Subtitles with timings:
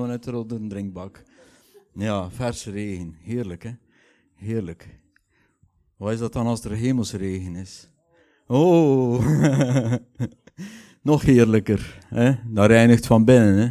[0.00, 1.22] vanuit de een drinkbak.
[1.94, 3.16] Ja, verse regen.
[3.18, 3.70] Heerlijk, hè?
[4.34, 5.00] Heerlijk.
[5.96, 7.90] Wat is dat dan als er hemelse regen is?
[8.46, 9.26] Oh,
[11.02, 11.98] nog heerlijker.
[12.08, 12.32] Hè?
[12.46, 13.56] Dat reinigt van binnen.
[13.56, 13.70] Hè?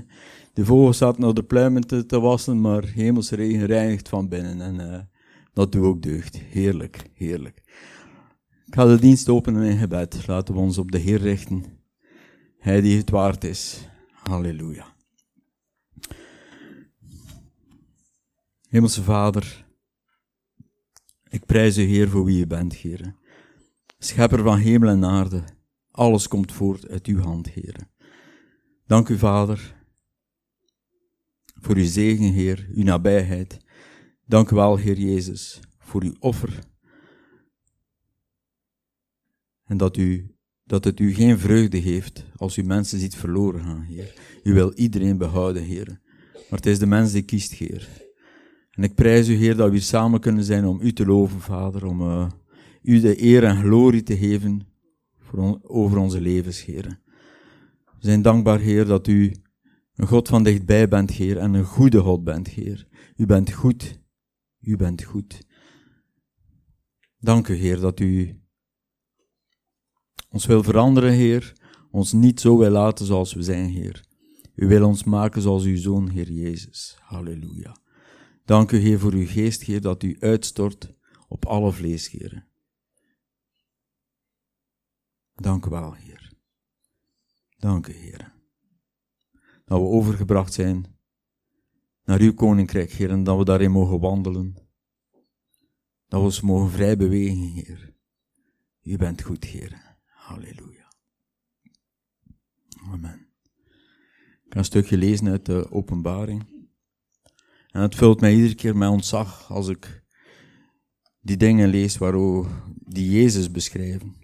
[0.53, 4.61] De vogel staat naar de pluimen te, wassen, maar hemelse regen reinigt van binnen.
[4.61, 4.99] En uh,
[5.53, 6.37] dat doet ook deugd.
[6.37, 7.61] Heerlijk, heerlijk.
[8.65, 10.27] Ik ga de dienst openen in gebed.
[10.27, 11.65] Laten we ons op de Heer richten.
[12.59, 13.87] Hij die het waard is.
[14.11, 14.90] Halleluja.
[18.71, 19.65] Hemelse Vader,
[21.29, 23.15] ik prijs u Heer voor wie u bent, Heer.
[23.97, 25.43] Schepper van hemel en aarde,
[25.91, 27.75] alles komt voort uit uw hand, Heer.
[28.85, 29.75] Dank u, Vader,
[31.45, 33.57] voor uw zegen, Heer, uw nabijheid.
[34.25, 36.59] Dank u wel, Heer Jezus, voor uw offer.
[39.65, 43.81] En dat, u, dat het u geen vreugde geeft als u mensen ziet verloren gaan,
[43.81, 44.13] Heer.
[44.43, 46.01] U wil iedereen behouden, Heer.
[46.33, 48.09] Maar het is de mens die kiest, Heer.
[48.81, 51.39] En ik prijs u, Heer, dat we hier samen kunnen zijn om u te loven,
[51.39, 52.29] Vader, om uh,
[52.81, 54.67] u de eer en glorie te geven
[55.19, 56.99] voor over onze levens, Heer.
[57.85, 59.35] We zijn dankbaar, Heer, dat u
[59.95, 62.87] een God van dichtbij bent, Heer, en een goede God bent, Heer.
[63.15, 63.99] U bent goed.
[64.61, 65.47] U bent goed.
[67.19, 68.41] Dank u, Heer, dat u
[70.29, 71.53] ons wil veranderen, Heer.
[71.91, 74.05] Ons niet zo wil laten zoals we zijn, Heer.
[74.55, 76.97] U wil ons maken zoals uw Zoon, Heer Jezus.
[76.99, 77.80] Halleluja.
[78.51, 80.93] Dank u, Heer, voor uw geest, Heer, dat u uitstort
[81.27, 82.47] op alle vlees, Heer.
[85.35, 86.33] Dank u wel, Heer.
[87.57, 88.33] Dank u, Heer.
[89.65, 90.99] Dat we overgebracht zijn
[92.03, 94.55] naar uw koninkrijk, Heer, en dat we daarin mogen wandelen.
[96.07, 97.93] Dat we ons mogen vrij bewegen, Heer.
[98.81, 99.97] U bent goed, Heer.
[100.05, 100.93] Halleluja.
[102.83, 103.27] Amen.
[104.45, 106.50] Ik ga een stukje lezen uit de openbaring.
[107.71, 110.03] En het vult mij iedere keer met ontzag als ik
[111.19, 114.15] die dingen lees waarover die Jezus beschrijven.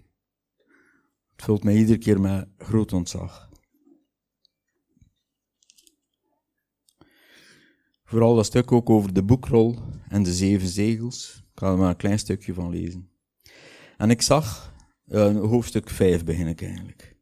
[1.32, 3.48] Het vult mij iedere keer met groot ontzag.
[8.04, 11.44] Vooral dat stuk ook over de boekrol en de zeven zegels.
[11.52, 13.10] Ik ga er maar een klein stukje van lezen.
[13.96, 14.74] En ik zag,
[15.06, 17.17] uh, hoofdstuk 5 begin ik eigenlijk.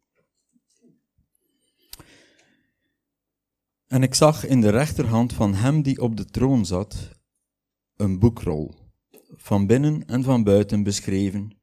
[3.86, 7.10] En ik zag in de rechterhand van hem die op de troon zat
[7.96, 8.74] een boekrol,
[9.36, 11.58] van binnen en van buiten beschreven,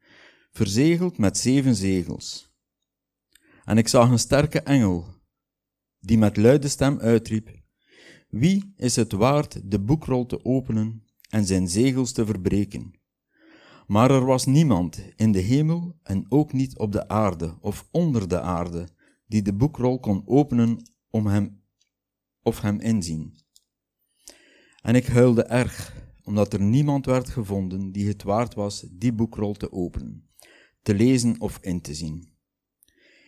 [0.52, 2.52] verzegeld met zeven zegels.
[3.64, 5.06] En ik zag een sterke engel,
[6.00, 7.62] die met luide stem uitriep,
[8.34, 12.94] Wie is het waard de boekrol te openen en zijn zegels te verbreken?
[13.88, 18.28] Maar er was niemand in de hemel en ook niet op de aarde of onder
[18.28, 18.88] de aarde,
[19.28, 21.63] die de boekrol kon openen om hem
[22.44, 23.42] of hem inzien.
[24.82, 29.54] En ik huilde erg, omdat er niemand werd gevonden die het waard was die boekrol
[29.54, 30.30] te openen,
[30.82, 32.32] te lezen of in te zien.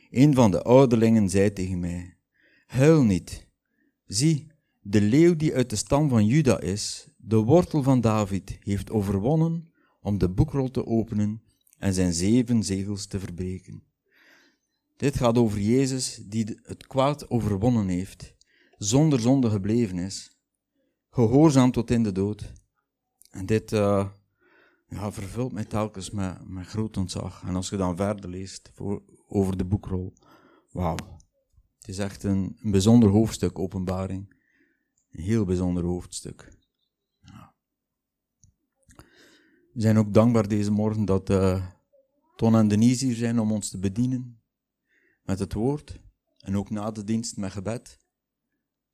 [0.09, 2.17] Een van de ouderlingen zei tegen mij:
[2.65, 3.47] Huil niet.
[4.05, 4.47] Zie,
[4.81, 9.71] de leeuw die uit de stam van Juda is, de wortel van David, heeft overwonnen
[9.99, 11.41] om de boekrol te openen
[11.77, 13.83] en zijn zeven zegels te verbreken.
[14.97, 18.34] Dit gaat over Jezus die het kwaad overwonnen heeft
[18.77, 20.37] zonder zonde gebleven is,
[21.09, 22.53] gehoorzaam tot in de dood.
[23.29, 24.09] En dit uh,
[24.87, 27.43] ja, vervult mij telkens met, met groot ontzag.
[27.43, 30.13] En als je dan verder leest voor, over de boekrol,
[30.71, 31.17] wauw.
[31.77, 34.43] Het is echt een, een bijzonder hoofdstuk, openbaring.
[35.11, 36.57] Een heel bijzonder hoofdstuk.
[37.19, 37.53] Ja.
[39.73, 41.65] We zijn ook dankbaar deze morgen dat uh,
[42.35, 44.41] Ton en Denise hier zijn om ons te bedienen
[45.23, 46.01] met het woord.
[46.37, 48.04] En ook na de dienst met gebed.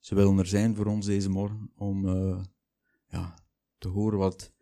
[0.02, 2.40] Ze willen er zijn voor ons deze morgen om uh,
[3.08, 3.34] ja,
[3.78, 4.52] te horen wat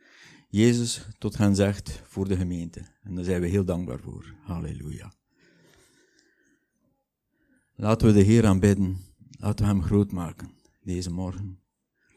[0.48, 2.86] Jezus tot hen zegt voor de gemeente.
[3.02, 4.34] En daar zijn we heel dankbaar voor.
[4.42, 5.12] Halleluja.
[7.74, 8.98] Laten we de Heer aanbidden.
[9.30, 10.50] Laten we Hem groot maken
[10.82, 11.60] deze morgen.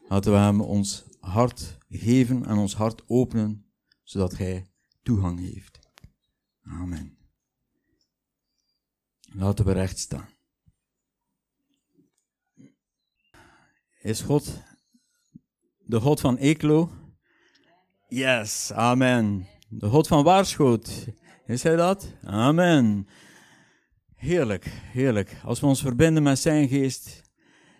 [0.08, 3.66] Laten we Hem ons hart geven en ons hart openen,
[4.02, 4.66] zodat Hij
[5.02, 5.78] toegang heeft.
[6.62, 7.18] Amen.
[9.32, 10.33] Laten we recht staan.
[14.04, 14.62] Is God
[15.78, 16.90] de God van Eklo?
[18.08, 19.46] Yes, amen.
[19.68, 21.08] De God van Waarschoot.
[21.46, 22.12] Is hij dat?
[22.24, 23.06] Amen.
[24.14, 25.36] Heerlijk, heerlijk.
[25.44, 27.22] Als we ons verbinden met zijn geest,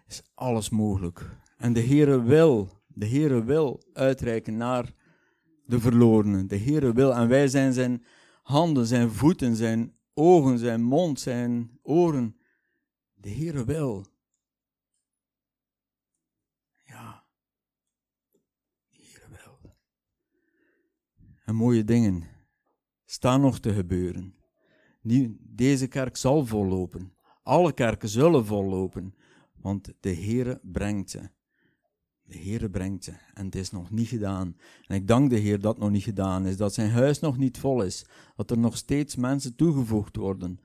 [0.06, 1.36] is alles mogelijk.
[1.56, 4.92] En de Heere wil, de Heere wil uitreiken naar
[5.66, 6.46] de verlorenen.
[6.46, 8.04] De Heere wil, en wij zijn zijn
[8.42, 12.36] handen, zijn voeten, zijn ogen, zijn mond, zijn oren.
[13.14, 14.12] De Heere wil.
[21.44, 22.24] En mooie dingen
[23.04, 24.34] staan nog te gebeuren.
[25.38, 27.12] Deze kerk zal vollopen.
[27.42, 29.14] Alle kerken zullen vollopen,
[29.52, 31.30] want de Heere brengt ze.
[32.22, 34.56] De Heere brengt ze en het is nog niet gedaan.
[34.86, 37.36] En ik dank de Heer dat het nog niet gedaan is, dat zijn huis nog
[37.36, 38.06] niet vol is,
[38.36, 40.60] dat er nog steeds mensen toegevoegd worden.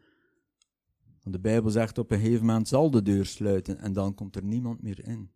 [1.23, 4.35] Want de Bijbel zegt op een gegeven moment zal de deur sluiten en dan komt
[4.35, 5.31] er niemand meer in.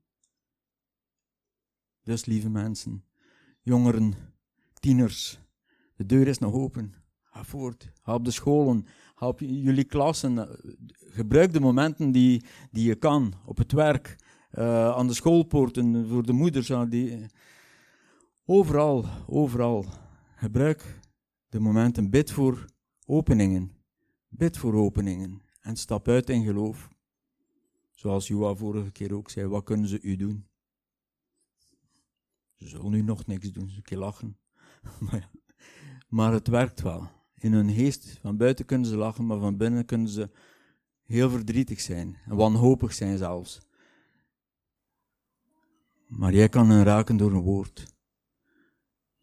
[2.03, 3.05] Dus lieve mensen,
[3.61, 4.13] jongeren,
[4.83, 5.39] tieners,
[5.95, 6.93] de deur is nog open.
[7.21, 8.85] Ga voort, op de scholen,
[9.19, 10.59] op jullie klassen.
[10.95, 14.15] Gebruik de momenten die, die je kan, op het werk,
[14.51, 16.71] uh, aan de schoolpoorten, voor de moeders.
[16.89, 17.25] Die,
[18.45, 19.85] overal, overal.
[20.35, 20.99] Gebruik
[21.49, 22.65] de momenten, bid voor
[23.05, 23.71] openingen.
[24.27, 26.89] Bid voor openingen en stap uit in geloof.
[27.91, 30.47] Zoals Joa vorige keer ook zei, wat kunnen ze u doen?
[32.55, 34.37] Ze zullen nu nog niks doen, ze keer lachen.
[36.09, 37.11] maar, het werkt wel.
[37.35, 40.29] In hun geest, van buiten kunnen ze lachen, maar van binnen kunnen ze
[41.03, 42.17] heel verdrietig zijn.
[42.25, 43.61] En wanhopig zijn zelfs.
[46.07, 47.95] Maar jij kan hen raken door een woord.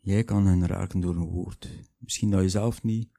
[0.01, 1.69] Jij kan hen raken door een woord.
[1.99, 3.11] Misschien dat je zelf niet,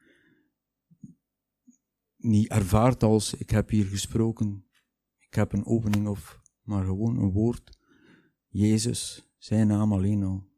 [2.17, 4.65] niet ervaart als ik heb hier gesproken.
[5.19, 7.77] Ik heb een opening of, maar gewoon een woord.
[8.47, 10.49] Jezus, zijn naam alleen al.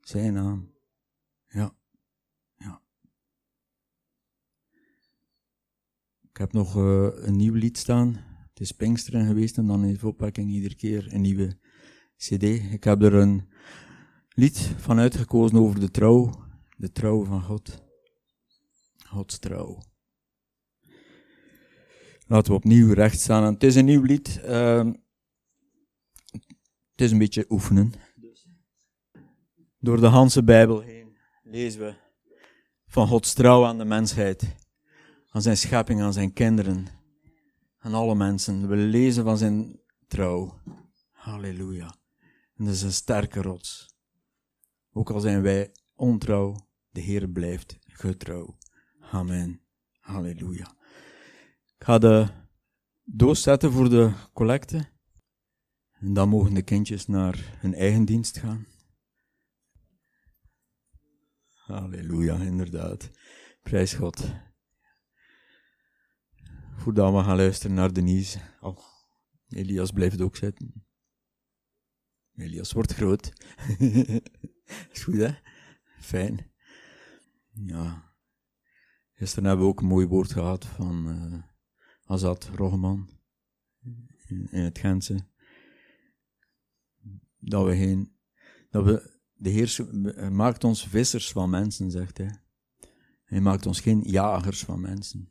[0.00, 0.73] Zijn naam.
[1.54, 1.74] Ja.
[2.56, 2.82] Ja.
[6.22, 8.14] Ik heb nog uh, een nieuw lied staan.
[8.48, 11.58] Het is Pinksteren geweest en dan is opwekking iedere keer een nieuwe
[12.16, 12.42] cd.
[12.72, 13.48] Ik heb er een
[14.28, 16.30] lied van uitgekozen over de trouw.
[16.76, 17.82] De trouw van God.
[19.06, 19.82] Gods trouw.
[22.26, 23.52] Laten we opnieuw recht staan.
[23.52, 24.40] het is een nieuw lied.
[24.44, 24.92] Uh,
[26.90, 27.92] het is een beetje oefenen.
[29.78, 31.03] Door de Hanse Bijbel heen
[31.44, 31.94] lezen we
[32.86, 34.56] van Gods trouw aan de mensheid,
[35.28, 36.86] aan zijn schepping, aan zijn kinderen,
[37.78, 38.68] aan alle mensen.
[38.68, 40.60] We lezen van zijn trouw.
[41.10, 41.94] Halleluja.
[42.56, 43.96] En dat is een sterke rots.
[44.92, 48.56] Ook al zijn wij ontrouw, de Heer blijft getrouw.
[49.00, 49.60] Amen.
[50.00, 50.76] Halleluja.
[51.76, 52.28] Ik ga de
[53.04, 54.92] doos zetten voor de collecte.
[55.92, 58.66] En dan mogen de kindjes naar hun eigen dienst gaan.
[61.64, 63.10] Halleluja, inderdaad.
[63.62, 64.34] Prijs God.
[66.76, 68.38] Voordat we gaan luisteren naar Denise.
[68.60, 68.78] Oh,
[69.48, 70.86] Elias blijft ook zitten.
[72.34, 73.32] Elias wordt groot.
[74.92, 75.30] Is goed, hè?
[76.00, 76.52] Fijn.
[77.52, 78.14] Ja.
[79.12, 81.42] Gisteren hebben we ook een mooi woord gehad van uh,
[82.04, 83.08] Azad Rogman
[84.28, 85.32] in, het Gentse
[87.38, 88.16] dat we heen,
[88.70, 89.13] dat we,
[89.44, 89.88] de Heer
[90.32, 92.38] maakt ons vissers van mensen, zegt hij.
[93.24, 95.28] Hij maakt ons geen jagers van mensen.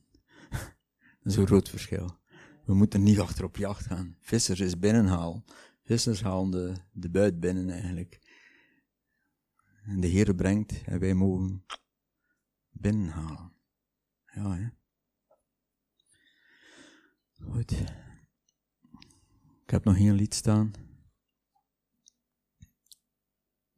[1.22, 2.18] dat is een groot verschil.
[2.66, 4.18] We moeten niet achter op jacht gaan.
[4.20, 5.44] Vissers is binnenhaal.
[5.84, 8.20] Vissers halen de, de buit binnen eigenlijk.
[9.86, 11.66] En de Heer brengt en wij mogen
[12.70, 13.52] binnenhalen.
[14.34, 14.68] Ja, hè.
[17.50, 17.72] Goed.
[19.64, 20.83] Ik heb nog één lied staan.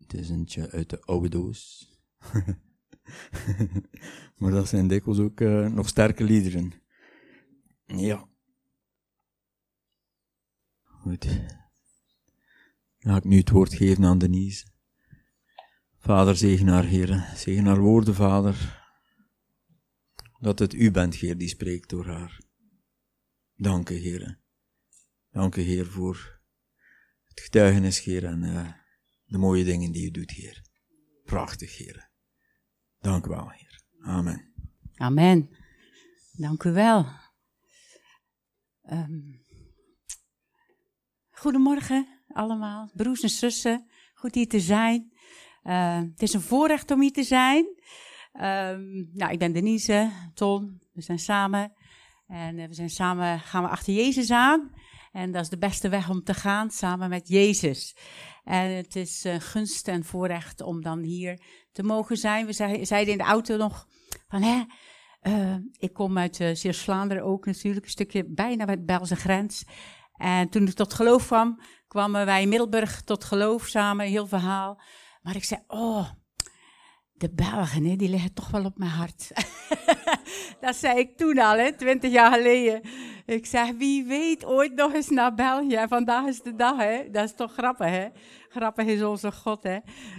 [0.08, 1.90] Het is eentje uit de oude doos.
[4.38, 6.74] maar dat zijn dikwijls ook uh, nog sterke liederen.
[7.86, 8.28] Ja.
[10.84, 11.24] Goed.
[13.00, 14.68] Dan ga ik nu het woord geven aan Denise.
[15.98, 17.32] Vader, zegen haar, Heer.
[17.36, 18.84] Zegen haar woorden, Vader.
[20.40, 22.42] Dat het u bent, Heer, die spreekt door haar.
[23.56, 24.40] Dank u, Heer.
[25.32, 26.42] Dank u, Heer, voor
[27.24, 28.26] het getuigenis, Heer.
[28.26, 28.85] En uh,
[29.36, 30.62] de mooie dingen die u doet, Heer.
[31.24, 32.10] Prachtig, Heer.
[33.00, 33.84] Dank u wel, Heer.
[34.02, 34.54] Amen.
[34.96, 35.50] Amen.
[36.32, 37.06] Dank u wel.
[38.92, 39.46] Um,
[41.32, 43.90] goedemorgen allemaal, broers en zussen.
[44.14, 45.14] Goed hier te zijn.
[45.64, 47.66] Uh, het is een voorrecht om hier te zijn.
[48.34, 51.74] Um, nou, ik ben Denise, Ton, we zijn samen.
[52.28, 54.72] En uh, we zijn samen, gaan we achter Jezus aan.
[55.16, 57.96] En dat is de beste weg om te gaan, samen met Jezus.
[58.44, 61.40] En het is een gunst en voorrecht om dan hier
[61.72, 62.46] te mogen zijn.
[62.46, 62.54] We
[62.86, 63.88] zeiden in de auto nog
[64.28, 64.64] van, hè,
[65.22, 69.66] uh, ik kom uit uh, Zeeuws-Vlaanderen ook natuurlijk, een stukje bijna bij de Belgische grens.
[70.16, 74.82] En toen ik tot geloof kwam, kwamen wij in Middelburg tot geloof samen, heel verhaal.
[75.22, 76.10] Maar ik zei, oh,
[77.14, 79.32] de Belgen, hè, die liggen toch wel op mijn hart.
[80.62, 82.82] dat zei ik toen al, hè, twintig jaar geleden.
[83.26, 85.86] Ik zeg, wie weet ooit nog eens naar België.
[85.88, 87.10] Vandaag is de dag, hè?
[87.10, 88.08] Dat is toch grappig, hè?
[88.50, 89.78] Grappig is onze God, hè?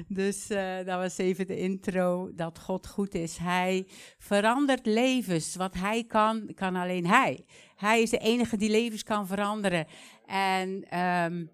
[0.08, 3.36] Dus uh, dat was even de intro, dat God goed is.
[3.36, 3.86] Hij
[4.18, 5.56] verandert levens.
[5.56, 7.44] Wat hij kan, kan alleen hij.
[7.76, 9.86] Hij is de enige die levens kan veranderen.
[10.26, 11.50] En um,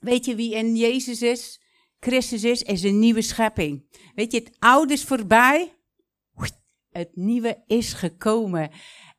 [0.00, 1.60] weet je wie in Jezus is?
[2.00, 4.00] Christus is, is een nieuwe schepping.
[4.14, 5.72] Weet je, het oude is voorbij.
[6.88, 8.70] Het nieuwe is gekomen.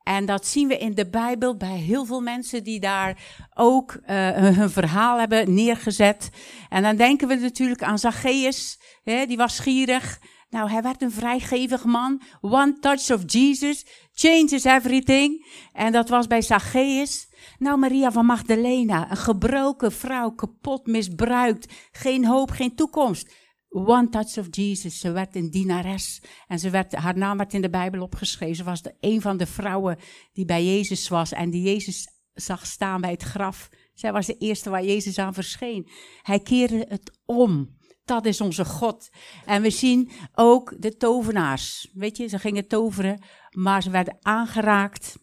[0.09, 3.17] En dat zien we in de Bijbel bij heel veel mensen die daar
[3.53, 6.29] ook uh, hun verhaal hebben neergezet.
[6.69, 10.19] En dan denken we natuurlijk aan Zacchaeus, hè, die was gierig.
[10.49, 12.21] Nou, hij werd een vrijgevig man.
[12.41, 15.45] One touch of Jesus changes everything.
[15.73, 17.29] En dat was bij Zacchaeus.
[17.57, 23.38] Nou, Maria van Magdalena, een gebroken vrouw, kapot, misbruikt, geen hoop, geen toekomst.
[23.69, 24.99] One touch of Jesus.
[24.99, 26.21] Ze werd een dienares.
[26.47, 28.55] En ze werd, haar naam werd in de Bijbel opgeschreven.
[28.55, 29.97] Ze was de, een van de vrouwen
[30.33, 31.31] die bij Jezus was.
[31.31, 33.69] En die Jezus zag staan bij het graf.
[33.93, 35.89] Zij was de eerste waar Jezus aan verscheen.
[36.21, 37.77] Hij keerde het om.
[38.05, 39.09] Dat is onze God.
[39.45, 41.89] En we zien ook de tovenaars.
[41.93, 45.17] Weet je, ze gingen toveren, maar ze werden aangeraakt.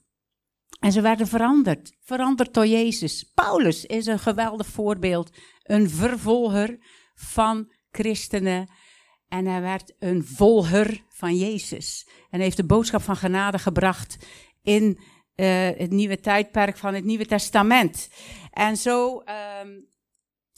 [0.81, 1.97] En ze werden veranderd.
[2.01, 3.31] Veranderd door Jezus.
[3.35, 5.31] Paulus is een geweldig voorbeeld.
[5.63, 6.79] Een vervolger
[7.15, 8.69] van christenen.
[9.29, 12.09] En hij werd een volger van Jezus.
[12.31, 14.17] En heeft de boodschap van genade gebracht
[14.63, 14.99] in
[15.37, 18.09] uh, het nieuwe tijdperk van het Nieuwe Testament.
[18.51, 19.23] En zo,
[19.63, 19.87] um,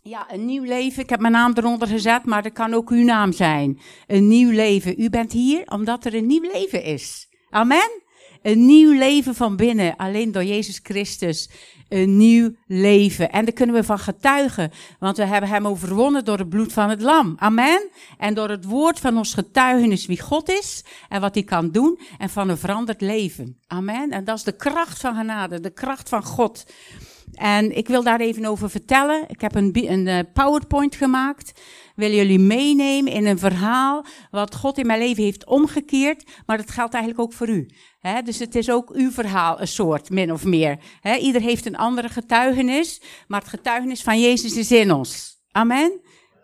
[0.02, 1.02] ja, een nieuw leven.
[1.02, 3.80] Ik heb mijn naam eronder gezet, maar dat kan ook uw naam zijn.
[4.06, 5.00] Een nieuw leven.
[5.00, 7.28] U bent hier omdat er een nieuw leven is.
[7.50, 8.06] Amen.
[8.42, 11.50] Een nieuw leven van binnen, alleen door Jezus Christus.
[11.88, 13.30] Een nieuw leven.
[13.30, 16.90] En daar kunnen we van getuigen, want we hebben Hem overwonnen door het bloed van
[16.90, 17.34] het lam.
[17.38, 17.90] Amen.
[18.18, 21.98] En door het woord van ons getuigenis wie God is en wat Hij kan doen
[22.18, 23.58] en van een veranderd leven.
[23.66, 24.10] Amen.
[24.10, 26.64] En dat is de kracht van genade, de kracht van God.
[27.34, 29.24] En ik wil daar even over vertellen.
[29.28, 31.60] Ik heb een, een uh, PowerPoint gemaakt.
[31.98, 36.24] Wil jullie meenemen in een verhaal wat God in mijn leven heeft omgekeerd.
[36.46, 37.68] Maar dat geldt eigenlijk ook voor u.
[38.24, 40.78] Dus het is ook uw verhaal, een soort, min of meer.
[41.00, 43.02] He, ieder heeft een andere getuigenis.
[43.26, 45.38] Maar het getuigenis van Jezus is in ons.
[45.50, 46.00] Amen.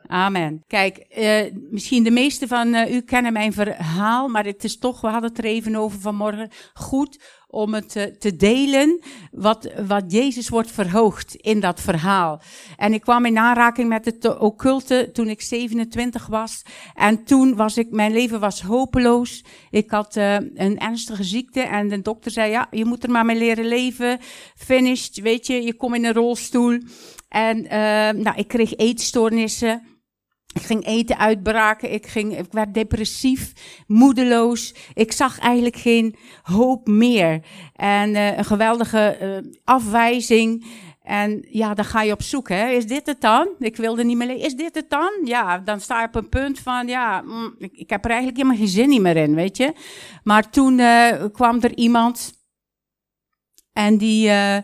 [0.07, 0.63] Amen.
[0.67, 5.01] Kijk, uh, misschien de meeste van uh, u kennen mijn verhaal, maar het is toch,
[5.01, 10.13] we hadden het er even over vanmorgen, goed om het te, te delen, wat, wat
[10.13, 12.41] Jezus wordt verhoogd in dat verhaal.
[12.77, 16.63] En ik kwam in aanraking met het occulte toen ik 27 was.
[16.95, 19.45] En toen was ik, mijn leven was hopeloos.
[19.71, 23.25] Ik had uh, een ernstige ziekte en de dokter zei, ja, je moet er maar
[23.25, 24.19] mee leren leven.
[24.57, 26.79] Finished, weet je, je komt in een rolstoel.
[27.29, 27.71] En uh,
[28.23, 29.94] nou, ik kreeg eetstoornissen.
[30.55, 33.53] Ik ging eten uitbraken, ik, ging, ik werd depressief,
[33.87, 34.75] moedeloos.
[34.95, 37.41] Ik zag eigenlijk geen hoop meer.
[37.75, 40.67] En uh, een geweldige uh, afwijzing.
[41.03, 42.69] En ja, dan ga je op zoek, hè.
[42.69, 43.49] Is dit het dan?
[43.59, 44.45] Ik wilde niet meer leven.
[44.45, 45.13] Is dit het dan?
[45.25, 48.39] Ja, dan sta je op een punt van, ja, mm, ik, ik, heb er eigenlijk
[48.39, 49.73] helemaal geen zin meer in, weet je.
[50.23, 52.33] Maar toen uh, kwam er iemand
[53.75, 54.57] en die, uh,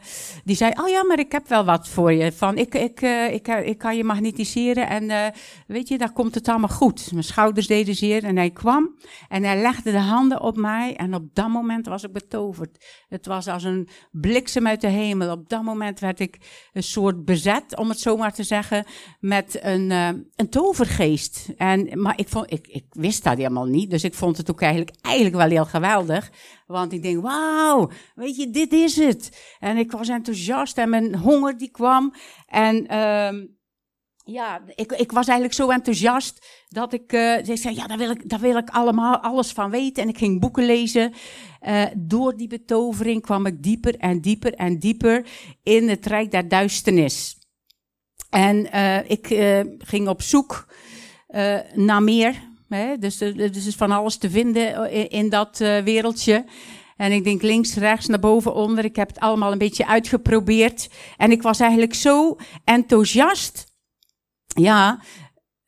[0.45, 2.33] die zei, oh ja, maar ik heb wel wat voor je.
[2.33, 5.26] Van, ik, ik, uh, ik, ik kan je magnetiseren en uh,
[5.67, 7.12] weet je, daar komt het allemaal goed.
[7.12, 8.99] Mijn schouders deden zeer en hij kwam
[9.29, 10.97] en hij legde de handen op mij.
[10.97, 12.85] En op dat moment was ik betoverd.
[13.09, 15.33] Het was als een bliksem uit de hemel.
[15.33, 16.38] Op dat moment werd ik
[16.73, 18.85] een soort bezet, om het zo maar te zeggen,
[19.21, 19.90] met een,
[20.37, 21.49] een tovergeest.
[21.57, 24.61] En, maar ik, vond, ik, ik wist dat helemaal niet, dus ik vond het ook
[24.61, 26.31] eigenlijk, eigenlijk wel heel geweldig.
[26.71, 29.55] Want ik denk, wauw, weet je, dit is het.
[29.59, 32.15] En ik was enthousiast en mijn honger die kwam.
[32.47, 33.59] En um,
[34.25, 38.29] ja, ik, ik was eigenlijk zo enthousiast dat ik, uh, zei, ja, daar wil ik,
[38.29, 40.03] daar wil ik allemaal alles van weten.
[40.03, 41.12] En ik ging boeken lezen.
[41.62, 45.27] Uh, door die betovering kwam ik dieper en dieper en dieper
[45.62, 47.39] in het rijk der duisternis.
[48.31, 49.27] En uh, ik
[49.79, 50.67] ging op zoek
[51.75, 52.50] naar meer.
[52.71, 52.99] Hè?
[52.99, 56.45] Dus dus is van alles te vinden in, in dat uh, wereldje.
[56.97, 58.85] En ik denk links, rechts, naar boven, onder.
[58.85, 60.89] Ik heb het allemaal een beetje uitgeprobeerd.
[61.17, 63.75] En ik was eigenlijk zo enthousiast.
[64.47, 65.00] Ja,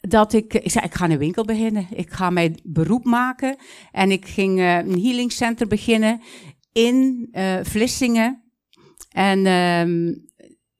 [0.00, 1.86] dat ik, ik zei, ik ga een winkel beginnen.
[1.90, 3.56] Ik ga mijn beroep maken.
[3.92, 6.20] En ik ging uh, een healing center beginnen
[6.72, 8.42] in uh, Vlissingen.
[9.10, 10.31] En um,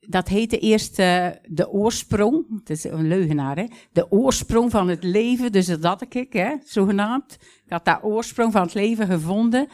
[0.07, 2.45] dat heette eerst uh, de oorsprong.
[2.59, 3.65] Het is een leugenaar, hè?
[3.91, 5.51] De oorsprong van het leven.
[5.51, 6.55] Dus dat had ik, hè?
[6.63, 7.37] Zogenaamd.
[7.65, 9.67] Ik had daar oorsprong van het leven gevonden.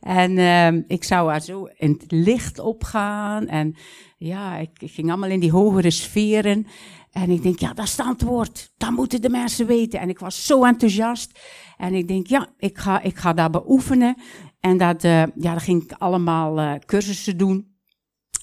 [0.00, 3.46] En uh, ik zou er zo in het licht opgaan.
[3.46, 3.74] En
[4.18, 6.66] ja, ik, ging allemaal in die hogere sferen.
[7.10, 8.72] En ik denk, ja, dat is het antwoord.
[8.76, 10.00] Dat moeten de mensen weten.
[10.00, 11.40] En ik was zo enthousiast.
[11.76, 14.16] En ik denk, ja, ik ga, ik ga daar beoefenen.
[14.60, 17.75] En dat, uh, ja, dan ging ik allemaal uh, cursussen doen.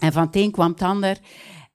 [0.04, 1.18] En van het kwam het ander.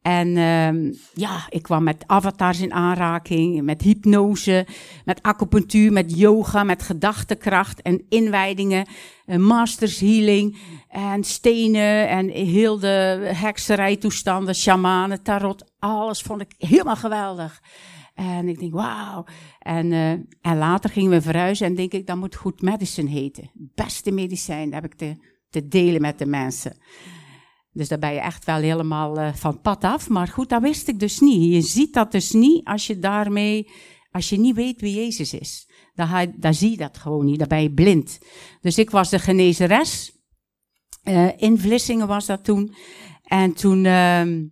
[0.03, 4.67] En um, ja, ik kwam met avatars in aanraking, met hypnose,
[5.05, 8.87] met acupunctuur, met yoga, met gedachtekracht en inwijdingen,
[9.27, 10.59] en masters healing
[10.89, 17.63] en stenen en heel de hekserijtoestanden, shamanen, tarot, alles vond ik helemaal geweldig.
[18.15, 19.25] En ik denk, wauw.
[19.59, 23.51] En, uh, en later gingen we verhuizen en denk ik, dat moet goed medicine heten.
[23.55, 25.17] Beste medicijn, dat heb ik
[25.51, 26.77] te delen met de mensen.
[27.79, 30.09] Dus daar ben je echt wel helemaal uh, van pad af.
[30.09, 31.53] Maar goed, dat wist ik dus niet.
[31.55, 33.71] Je ziet dat dus niet als je daarmee,
[34.11, 35.69] als je niet weet wie Jezus is.
[35.95, 38.19] Dan, zie je dat gewoon niet, dan ben je blind.
[38.61, 40.13] Dus ik was de genezeres.
[41.05, 42.75] Uh, in Vlissingen was dat toen.
[43.23, 44.49] En toen, uh,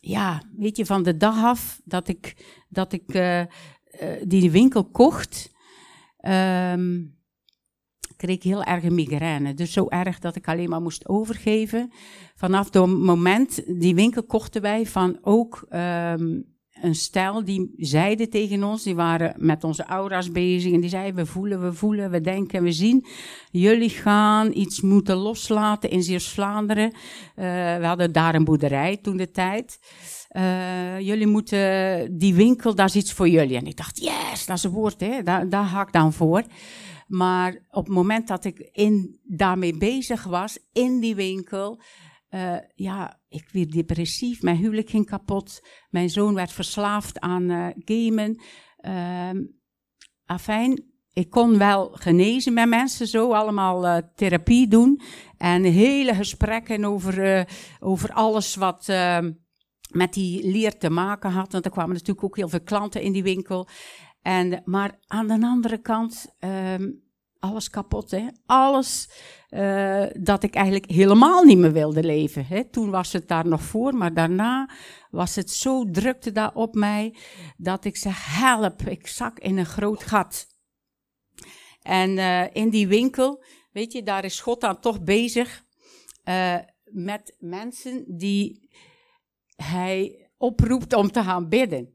[0.00, 2.36] ja, weet je, van de dag af dat ik,
[2.68, 3.42] dat ik uh,
[4.22, 5.52] die winkel kocht,
[6.20, 7.19] um,
[8.20, 9.54] kreeg heel erg migraine.
[9.54, 11.92] Dus zo erg dat ik alleen maar moest overgeven.
[12.34, 16.44] Vanaf het moment, die winkel kochten wij van ook um,
[16.82, 21.14] een stel die zeiden tegen ons, die waren met onze aura's bezig en die zeiden,
[21.14, 23.06] we voelen, we voelen, we denken, we zien.
[23.50, 26.84] Jullie gaan iets moeten loslaten in Zeeuws-Vlaanderen.
[26.84, 26.96] Uh,
[27.76, 29.78] we hadden daar een boerderij toen de tijd.
[30.36, 33.56] Uh, jullie moeten, die winkel, dat is iets voor jullie.
[33.56, 35.22] En ik dacht, yes, dat is een woord, hè?
[35.22, 36.42] Daar, daar ga ik dan voor.
[37.10, 41.80] Maar op het moment dat ik in, daarmee bezig was, in die winkel,
[42.30, 44.42] uh, ja, ik werd depressief.
[44.42, 45.66] Mijn huwelijk ging kapot.
[45.88, 48.42] Mijn zoon werd verslaafd aan uh, gamen.
[48.80, 49.30] Uh,
[50.24, 55.00] afijn, ik kon wel genezen met mensen, zo allemaal uh, therapie doen.
[55.36, 57.46] En hele gesprekken over,
[57.80, 59.32] over alles wat ehm,
[59.92, 61.52] met die leer te maken had.
[61.52, 63.68] Want er kwamen natuurlijk ook heel veel klanten in die winkel.
[64.22, 67.02] En, maar aan de andere kant, um,
[67.40, 68.10] alles kapot.
[68.10, 68.26] Hè?
[68.46, 69.10] Alles
[69.50, 72.46] uh, dat ik eigenlijk helemaal niet meer wilde leven.
[72.46, 72.64] Hè?
[72.64, 74.70] Toen was het daar nog voor, maar daarna
[75.10, 77.14] was het zo drukte daar op mij
[77.56, 80.46] dat ik zeg: help, ik zak in een groot gat.
[81.82, 85.64] En uh, in die winkel, weet je, daar is God dan toch bezig
[86.24, 88.70] uh, met mensen die
[89.56, 91.94] hij oproept om te gaan bidden.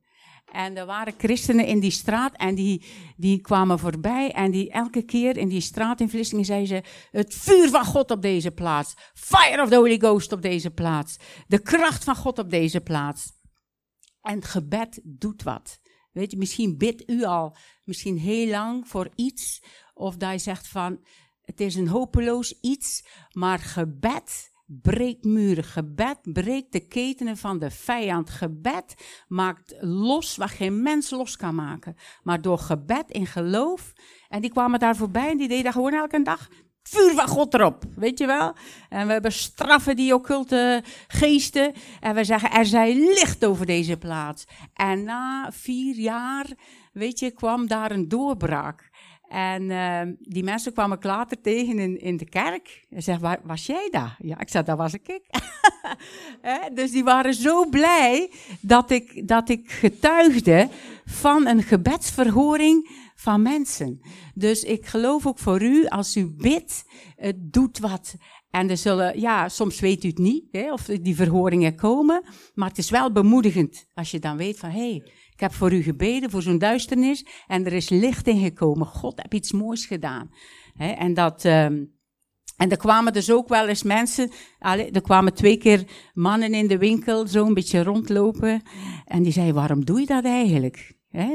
[0.56, 2.86] En er waren christenen in die straat en die,
[3.18, 4.32] die kwamen voorbij.
[4.32, 8.12] En die elke keer in die straat in Vlissingen zeiden ze: Het vuur van God
[8.12, 8.94] op deze plaats.
[9.14, 11.18] Fire of the Holy Ghost op deze plaats.
[11.48, 13.32] De kracht van God op deze plaats.
[14.22, 15.80] En gebed doet wat.
[16.12, 19.64] Weet je, misschien bidt u al, misschien heel lang voor iets.
[19.94, 21.00] Of dat zegt van:
[21.42, 23.06] Het is een hopeloos iets.
[23.32, 25.64] Maar gebed breekt muren.
[25.64, 28.30] Gebed breekt de ketenen van de vijand.
[28.30, 28.96] Gebed
[29.28, 31.96] maakt los wat geen mens los kan maken.
[32.24, 33.94] Maar door gebed in geloof.
[34.30, 36.50] En die kwamen daar voorbij en die deden gewoon elke dag
[36.90, 38.56] vuur van God erop, weet je wel?
[38.90, 41.74] En we bestraffen die occulte geesten.
[42.00, 44.46] En we zeggen, er zij licht over deze plaats.
[44.74, 46.46] En na vier jaar,
[46.94, 48.85] weet je, kwam daar een doorbraak.
[49.28, 52.86] En uh, die mensen kwamen ik later tegen in, in de kerk.
[52.90, 54.16] En zei, waar was jij daar?
[54.20, 55.20] Ja, ik zei, dat was ik.
[56.78, 60.70] dus die waren zo blij dat ik, dat ik getuigde
[61.06, 64.02] van een gebedsverhoring van mensen.
[64.34, 66.84] Dus ik geloof ook voor u, als u bidt,
[67.16, 68.16] het doet wat.
[68.50, 72.24] En er zullen, ja, soms weet u het niet, hè, of die verhoringen komen.
[72.54, 75.74] Maar het is wel bemoedigend als je dan weet van, hé, hey, ik heb voor
[75.74, 77.26] u gebeden, voor zo'n duisternis.
[77.48, 78.88] En er is licht in gekomen.
[78.88, 80.32] God heb iets moois gedaan.
[80.78, 81.44] en dat.
[81.44, 81.94] Um,
[82.58, 86.78] en er kwamen dus ook wel eens mensen, er kwamen twee keer mannen in de
[86.78, 88.62] winkel, zo een beetje rondlopen.
[89.06, 90.94] En die zeiden, waarom doe je dat eigenlijk?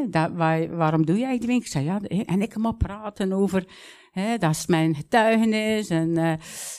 [0.08, 1.66] Dat, waar, waarom doe jij die winkel?
[1.66, 3.66] Ik zei, ja, en ik maar praten over,
[4.38, 5.88] dat is mijn getuigenis.
[5.88, 6.32] En, uh,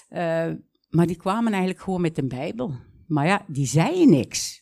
[0.09, 0.55] uh,
[0.89, 2.73] maar die kwamen eigenlijk gewoon met een bijbel.
[3.07, 4.60] Maar ja, die zeiden niks.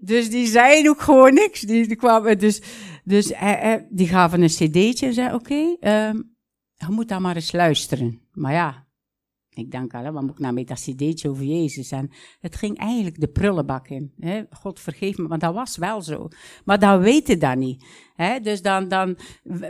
[0.00, 1.60] Dus die zeiden ook gewoon niks.
[1.60, 2.62] Die, kwamen dus,
[3.04, 6.36] dus eh, eh, die gaven een cd'tje en zei, oké, okay, um,
[6.74, 8.20] je moet dan maar eens luisteren.
[8.32, 8.86] Maar ja,
[9.50, 11.90] ik denk al, wat moet ik nou met dat cd'tje over Jezus?
[11.90, 12.10] En
[12.40, 14.12] het ging eigenlijk de prullenbak in.
[14.18, 14.42] Hè?
[14.50, 16.28] God vergeef me, maar dat was wel zo.
[16.64, 17.84] Maar dat weet je dan niet.
[18.14, 18.40] Hè?
[18.40, 19.16] Dus dan, dan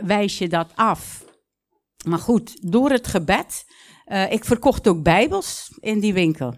[0.03, 1.25] wijs je dat af.
[2.05, 3.65] Maar goed, door het gebed,
[4.07, 6.55] uh, ik verkocht ook bijbels in die winkel.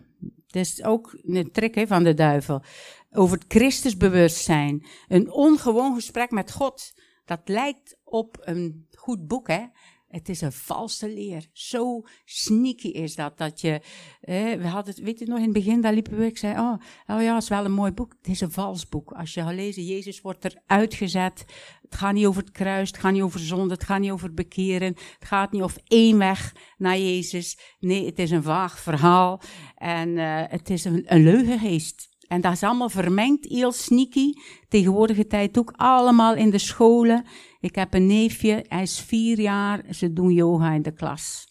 [0.48, 2.64] Dat is ook een trick hè, van de duivel
[3.14, 4.86] over het Christusbewustzijn.
[5.08, 6.94] Een ongewoon gesprek met God.
[7.26, 9.66] Dat lijkt op een goed boek, hè?
[10.14, 11.48] Het is een valse leer.
[11.52, 13.38] Zo sneaky is dat.
[13.38, 13.82] Dat je,
[14.22, 16.74] eh, we hadden weet je nog, in het begin, daar liepen we, ik zei, oh,
[17.08, 18.16] oh ja, het is wel een mooi boek.
[18.18, 19.12] Het is een vals boek.
[19.12, 21.46] Als je gaat lezen, Jezus wordt er uitgezet.
[21.82, 24.34] Het gaat niet over het kruis, het gaat niet over zonde, het gaat niet over
[24.34, 24.88] bekeren.
[25.20, 27.58] Het gaat niet over één weg naar Jezus.
[27.80, 29.42] Nee, het is een vaag verhaal.
[29.76, 32.13] En uh, het is een, een leugengeest.
[32.28, 34.34] En dat is allemaal vermengd, heel sneaky.
[34.68, 37.26] Tegenwoordige tijd ook allemaal in de scholen.
[37.60, 41.48] Ik heb een neefje, hij is vier jaar, ze doen yoga in de klas.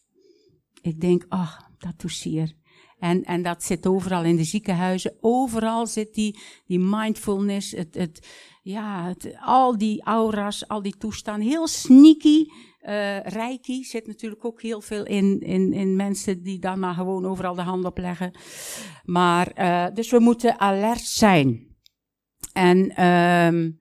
[0.81, 2.55] Ik denk, ach, oh, dat doet.
[2.99, 5.17] En, en dat zit overal in de ziekenhuizen.
[5.21, 8.29] Overal zit die, die mindfulness, het, het,
[8.63, 11.49] ja, het, al die aura's, al die toestanden.
[11.49, 12.47] Heel sneaky.
[12.83, 17.27] Uh, Reiki zit natuurlijk ook heel veel in, in, in mensen die dan maar gewoon
[17.27, 18.33] overal de hand opleggen.
[19.05, 21.67] Maar, uh, dus we moeten alert zijn.
[22.53, 23.81] En um,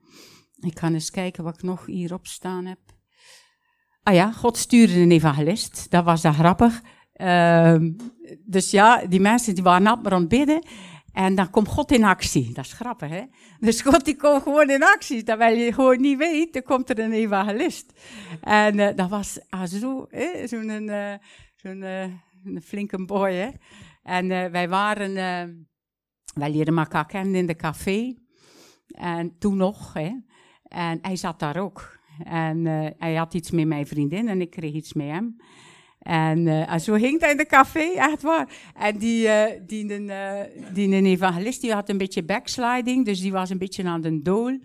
[0.60, 2.80] ik ga eens kijken wat ik nog hierop staan heb.
[4.04, 5.90] Ah ja, God stuurde een evangelist.
[5.90, 6.82] Dat was grappig.
[7.16, 7.76] Uh,
[8.46, 10.64] dus ja, die mensen die waren maar aan bidden.
[11.14, 12.54] En dan komt God in actie.
[12.54, 13.24] Dat is grappig, hè?
[13.60, 15.24] Dus God die komt gewoon in actie.
[15.24, 18.00] Terwijl je gewoon niet weet, dan komt er een evangelist.
[18.42, 20.08] En uh, dat was zo,
[20.46, 21.14] zo'n uh,
[21.56, 22.02] zo'n uh,
[22.44, 23.50] een flinke boy, hè?
[24.04, 25.14] En wij waren,
[26.34, 28.16] wij leerden elkaar kennen in de café.
[28.88, 30.12] En toen nog, hè?
[30.64, 32.00] En hij zat daar ook.
[32.24, 32.66] En
[32.98, 35.36] hij had iets met mijn vriendin en ik kreeg iets met hem.
[36.02, 38.50] En, uh, en zo hing hij in de café, echt waar.
[38.76, 40.12] En die, uh, die, een,
[40.74, 44.22] die een evangelist, die had een beetje backsliding, dus die was een beetje aan de
[44.22, 44.60] dool.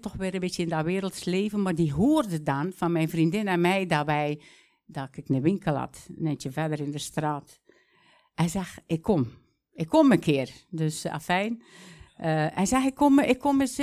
[0.00, 1.62] Toch weer een beetje in dat werelds leven.
[1.62, 4.40] Maar die hoorde dan van mijn vriendin en mij dat, wij,
[4.86, 7.60] dat ik een winkel had, netje verder in de straat.
[8.34, 9.26] Hij zegt, ik kom.
[9.74, 10.50] Ik kom een keer.
[10.70, 11.62] Dus afijn.
[12.54, 13.80] Hij zei, ik kom, ik kom eens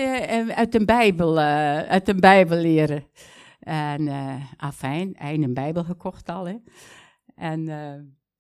[0.56, 3.06] uit, de Bijbel, uit de Bijbel leren.
[3.60, 4.10] En
[4.58, 6.46] afijn, hij een Bijbel gekocht al.
[6.48, 6.56] Hè.
[7.36, 7.68] En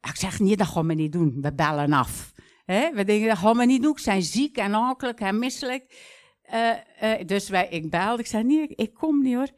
[0.01, 1.41] ik zeg, nee, dat gaan we niet doen.
[1.41, 2.33] We bellen af.
[2.65, 2.93] Hè?
[2.93, 3.91] We denken, dat gaan we niet doen.
[3.91, 6.13] Ik zijn ziek en ankelijk en misselijk.
[7.25, 8.21] dus wij, ik belde.
[8.21, 9.49] Ik zei, nee, ik, kom niet hoor.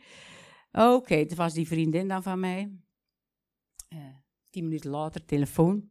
[0.72, 2.72] Oké, okay, dat was die vriendin dan van mij.
[4.50, 5.90] tien minuten later, telefoon.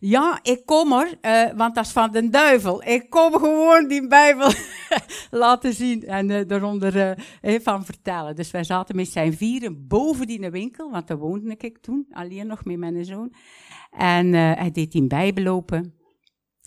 [0.00, 2.82] Ja, ik kom er, uh, want dat is van de duivel.
[2.84, 4.52] Ik kom gewoon die Bijbel
[5.30, 8.36] laten zien en eronder uh, van vertellen.
[8.36, 12.46] Dus wij zaten met zijn vieren boven die winkel, want daar woonde ik toen, alleen
[12.46, 13.34] nog met mijn zoon.
[13.90, 15.94] En hij deed die Bijbel open.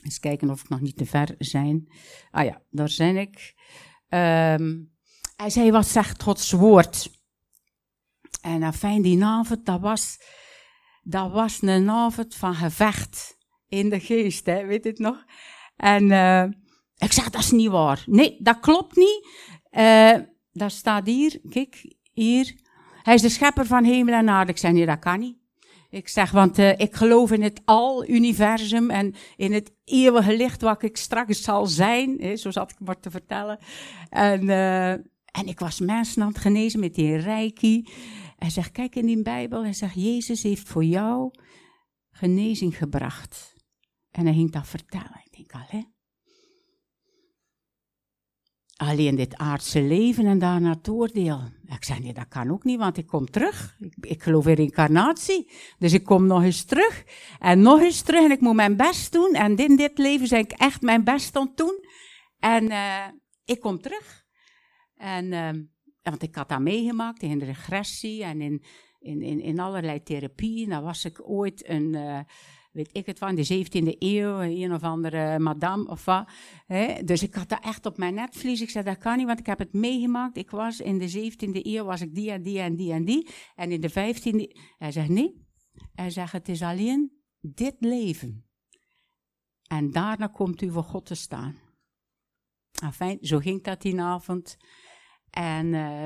[0.04, 1.88] Eens kijken of ik nog niet te ver zijn.
[2.32, 3.54] Ah ja, daar zijn ik.
[4.10, 4.94] Um,
[5.36, 7.10] hij zei, wat zegt Gods woord?
[8.42, 10.18] En afijn, die avond, dat was
[11.08, 13.38] dat was een avond van gevecht
[13.68, 15.26] in de geest, hè, weet je het nog?
[15.76, 16.44] En uh,
[16.98, 18.04] ik zeg, dat is niet waar.
[18.06, 19.28] Nee, dat klopt niet.
[19.72, 20.18] Uh,
[20.52, 22.56] dat staat hier, kijk, hier.
[23.04, 24.52] Hij is de schepper van hemel en aarde.
[24.52, 25.38] Ik zeg, nee, dat kan niet.
[25.90, 30.84] Ik zeg, want uh, ik geloof in het al-universum en in het eeuwige licht wat
[30.84, 32.18] ik straks zal zijn.
[32.20, 33.60] Hè, zo zat ik maar te vertellen.
[34.10, 34.50] En,
[35.32, 37.86] en ik was mensen aan het genezen met die reiki.
[38.36, 41.32] Hij zegt, kijk in die Bijbel, hij zegt, Jezus heeft voor jou
[42.12, 43.56] genezing gebracht.
[44.12, 45.22] En hij ging dat vertellen.
[45.24, 45.94] Ik denk, allee.
[48.76, 51.42] Alleen dit aardse leven en daarna het oordeel.
[51.66, 53.76] Ik zei, nee, dat kan ook niet, want ik kom terug.
[53.80, 55.52] Ik, ik geloof in incarnatie.
[55.78, 57.04] Dus ik kom nog eens terug.
[57.40, 59.34] En nog eens terug en ik moet mijn best doen.
[59.34, 61.86] En in dit leven zijn ik echt mijn best aan het doen.
[62.40, 63.08] En uh,
[63.46, 64.26] ik kom terug.
[64.96, 65.32] En...
[65.32, 65.50] Uh,
[66.10, 68.64] want ik had dat meegemaakt in de regressie en in,
[69.00, 70.70] in, in, allerlei therapieën.
[70.70, 72.20] Dan was ik ooit een, uh,
[72.72, 76.30] weet ik het van, de 17e eeuw, een of andere madame of wat.
[76.66, 77.04] Hè?
[77.04, 78.62] Dus ik had dat echt op mijn netvlies.
[78.62, 80.38] Ik zei, dat kan niet, want ik heb het meegemaakt.
[80.38, 83.28] Ik was in de 17e eeuw, was ik die en die en die en die.
[83.56, 85.44] En in de 15e, hij zegt, nee.
[85.94, 88.46] Hij zegt, het is alleen dit leven.
[89.68, 91.64] En daarna komt u voor God te staan.
[92.82, 94.58] Enfin, zo ging dat die avond.
[95.36, 96.06] En uh,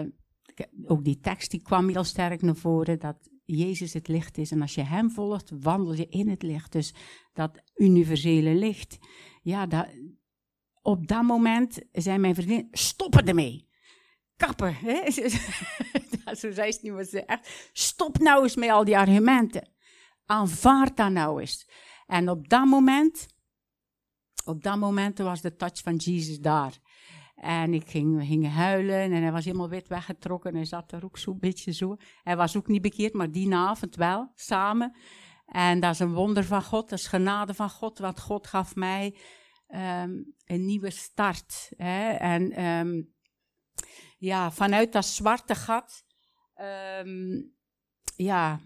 [0.86, 4.52] ook die tekst die kwam heel sterk naar voren, dat Jezus het licht is.
[4.52, 6.72] En als je Hem volgt, wandel je in het licht.
[6.72, 6.94] Dus
[7.34, 8.98] dat universele licht.
[9.42, 9.88] Ja, dat,
[10.82, 13.68] op dat moment zei mijn vriendin, stoppen ermee.
[14.36, 14.76] Kappen.
[14.76, 15.12] Hè?
[16.40, 19.70] Zo zei ze niet, maar ze echt, stop nou eens met al die argumenten.
[20.26, 21.70] Aanvaard dat nou eens.
[22.08, 23.28] En op dat moment,
[24.46, 26.80] op dat moment was de touch van Jezus daar.
[27.40, 30.56] En ik ging, we gingen huilen en hij was helemaal wit weggetrokken.
[30.56, 31.96] Hij zat daar ook zo'n beetje zo.
[32.24, 34.96] Hij was ook niet bekeerd, maar die avond wel, samen.
[35.46, 38.76] En dat is een wonder van God, dat is genade van God, want God gaf
[38.76, 39.16] mij
[39.68, 41.72] um, een nieuwe start.
[41.78, 42.12] Hè?
[42.12, 43.14] En um,
[44.18, 46.04] ja, vanuit dat zwarte gat
[46.54, 47.42] ehm,
[48.16, 48.60] ja,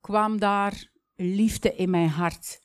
[0.00, 2.61] kwam daar liefde in mijn hart.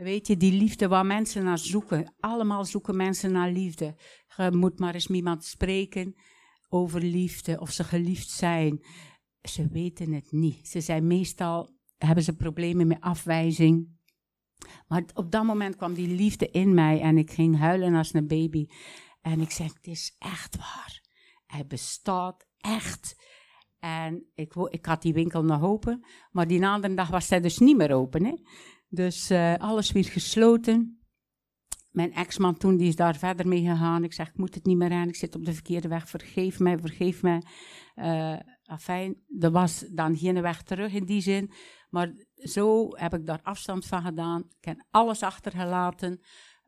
[0.00, 2.14] Weet je, die liefde waar mensen naar zoeken.
[2.20, 3.96] Allemaal zoeken mensen naar liefde.
[4.36, 6.14] Je moet maar eens iemand spreken
[6.68, 8.84] over liefde, of ze geliefd zijn.
[9.42, 10.68] Ze weten het niet.
[10.68, 13.98] Ze zijn meestal, hebben ze problemen met afwijzing.
[14.88, 18.26] Maar op dat moment kwam die liefde in mij en ik ging huilen als een
[18.26, 18.66] baby.
[19.20, 21.00] En ik zei, het is echt waar.
[21.46, 23.16] Hij bestaat echt.
[23.78, 27.58] En ik, ik had die winkel nog open, maar die andere dag was hij dus
[27.58, 28.24] niet meer open.
[28.24, 28.34] Hè?
[28.90, 31.00] Dus uh, alles weer gesloten.
[31.90, 34.04] Mijn ex-man toen, die is daar verder mee gegaan.
[34.04, 36.58] Ik zeg, ik moet het niet meer aan, ik zit op de verkeerde weg, vergeef
[36.58, 37.42] mij, vergeef mij.
[37.94, 41.50] Uh, afijn, er was dan geen weg terug in die zin.
[41.90, 44.40] Maar zo heb ik daar afstand van gedaan.
[44.40, 46.20] Ik heb alles achtergelaten.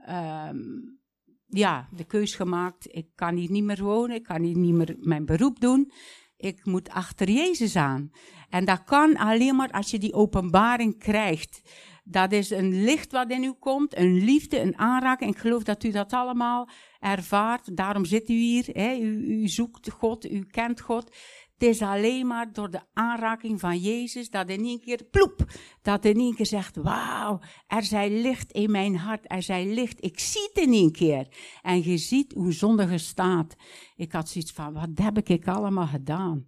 [0.08, 1.00] Um,
[1.46, 2.94] ja, de keus gemaakt.
[2.94, 5.92] Ik kan hier niet meer wonen, ik kan hier niet meer mijn beroep doen.
[6.36, 8.10] Ik moet achter Jezus aan.
[8.48, 11.60] En dat kan alleen maar als je die openbaring krijgt.
[12.04, 15.30] Dat is een licht wat in u komt, een liefde, een aanraking.
[15.30, 16.68] Ik geloof dat u dat allemaal
[17.00, 17.76] ervaart.
[17.76, 18.68] Daarom zit u hier.
[18.72, 18.94] Hè.
[18.94, 21.14] U, u zoekt God, u kent God.
[21.62, 25.44] Het is alleen maar door de aanraking van Jezus dat in één keer ploep,
[25.82, 30.04] dat in één keer zegt, wauw, er zij licht in mijn hart, er zij licht,
[30.04, 31.28] ik zie het in één keer.
[31.62, 33.56] En je ziet hoe zondige staat.
[33.96, 36.46] Ik had zoiets van, wat heb ik allemaal gedaan?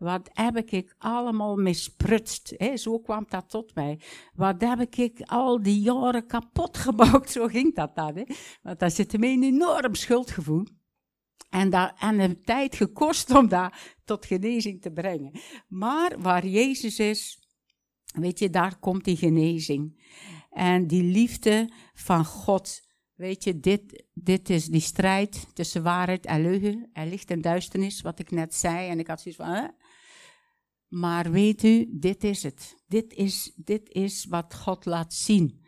[0.00, 2.54] Wat heb ik allemaal misprutst?
[2.56, 2.76] Hè?
[2.76, 4.00] Zo kwam dat tot mij.
[4.34, 7.30] Wat heb ik al die jaren kapot gebouwd?
[7.36, 8.16] Zo ging dat dan.
[8.16, 8.24] Hè?
[8.62, 10.66] Want daar zit me een enorm schuldgevoel.
[11.50, 13.72] En, dat, en een tijd gekost om dat
[14.04, 15.40] tot genezing te brengen.
[15.68, 17.38] Maar waar Jezus is,
[18.14, 20.02] weet je, daar komt die genezing.
[20.50, 22.80] En die liefde van God.
[23.14, 26.90] Weet je, dit, dit is die strijd tussen waarheid en leugen.
[26.92, 28.88] Er ligt een duisternis, wat ik net zei.
[28.88, 29.66] En ik had zoiets van, hè?
[30.90, 32.82] Maar weet u, dit is het.
[32.88, 35.60] Dit is, dit is wat God laat zien.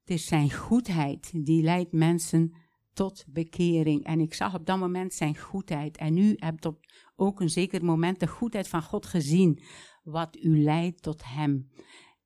[0.00, 2.56] Het is zijn goedheid die leidt mensen
[2.92, 4.04] tot bekering.
[4.04, 5.96] En ik zag op dat moment zijn goedheid.
[5.96, 6.86] En u hebt op
[7.16, 9.62] ook een zeker moment de goedheid van God gezien,
[10.02, 11.70] wat u leidt tot Hem.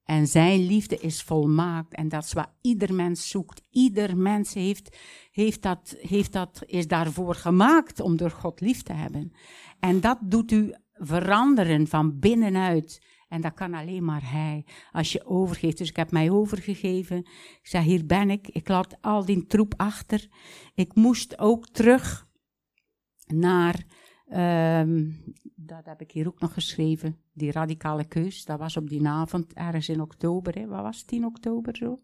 [0.05, 3.63] En zijn liefde is volmaakt en dat is wat ieder mens zoekt.
[3.71, 4.97] Ieder mens heeft,
[5.31, 9.33] heeft dat, heeft dat, is daarvoor gemaakt om door God lief te hebben.
[9.81, 10.75] En dat doet u
[11.07, 13.03] veranderen van binnenuit.
[13.29, 15.79] En dat kan alleen maar Hij, als je overgeeft.
[15.79, 17.19] Dus ik heb mij overgegeven.
[17.19, 18.49] Ik zei, hier ben ik.
[18.49, 20.29] Ik laat al die troep achter.
[20.75, 22.27] Ik moest ook terug
[23.27, 23.85] naar,
[24.29, 25.23] um,
[25.55, 28.45] dat heb ik hier ook nog geschreven, die radicale keus.
[28.45, 30.55] Dat was op die avond, ergens in oktober.
[30.55, 30.67] Hè.
[30.67, 31.99] Wat was het, 10 oktober zo?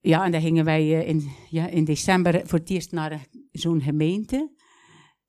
[0.00, 3.80] Ja, en dan gingen wij eh, in, ja, in december voor het eerst naar zo'n
[3.80, 4.50] gemeente.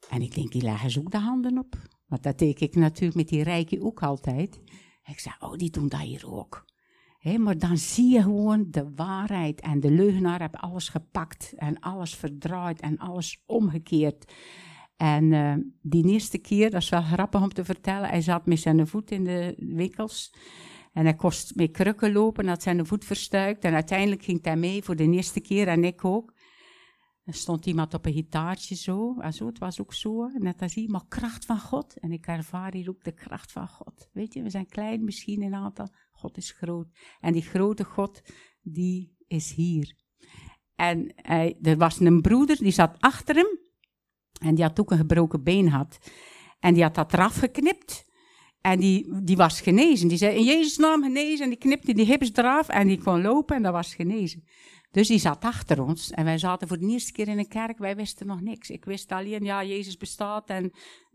[0.09, 1.75] En ik denk, die leggen ze ook de handen op.
[2.07, 4.61] Want dat deed ik natuurlijk met die rijken ook altijd.
[5.05, 6.65] ik zei, oh, die doen dat hier ook.
[7.37, 9.61] maar dan zie je gewoon de waarheid.
[9.61, 14.33] En de leugenaar heeft alles gepakt en alles verdraaid en alles omgekeerd.
[14.97, 18.59] En uh, die eerste keer, dat is wel grappig om te vertellen, hij zat met
[18.59, 20.33] zijn voet in de winkels.
[20.93, 23.63] En hij kost met krukken lopen, had zijn voet verstuikt.
[23.63, 26.33] En uiteindelijk ging hij mee voor de eerste keer en ik ook.
[27.29, 30.73] Er stond iemand op een gitaartje zo, en zo, het was ook zo, net als
[30.73, 31.97] hier, maar kracht van God.
[31.99, 34.09] En ik ervaar hier ook de kracht van God.
[34.13, 36.87] Weet je, we zijn klein misschien een aantal, God is groot.
[37.19, 38.21] En die grote God,
[38.61, 39.95] die is hier.
[40.75, 43.59] En hij, er was een broeder, die zat achter hem,
[44.41, 45.99] en die had ook een gebroken been had.
[46.59, 48.07] En die had dat eraf geknipt.
[48.61, 50.07] En die, die was genezen.
[50.07, 51.43] Die zei in Jezus naam genezen.
[51.43, 54.43] En die knipte die hips eraf en die kon lopen en dat was genezen.
[54.91, 57.77] Dus die zat achter ons en wij zaten voor de eerste keer in een kerk.
[57.77, 58.69] Wij wisten nog niks.
[58.69, 60.71] Ik wist alleen, ja, Jezus bestaat en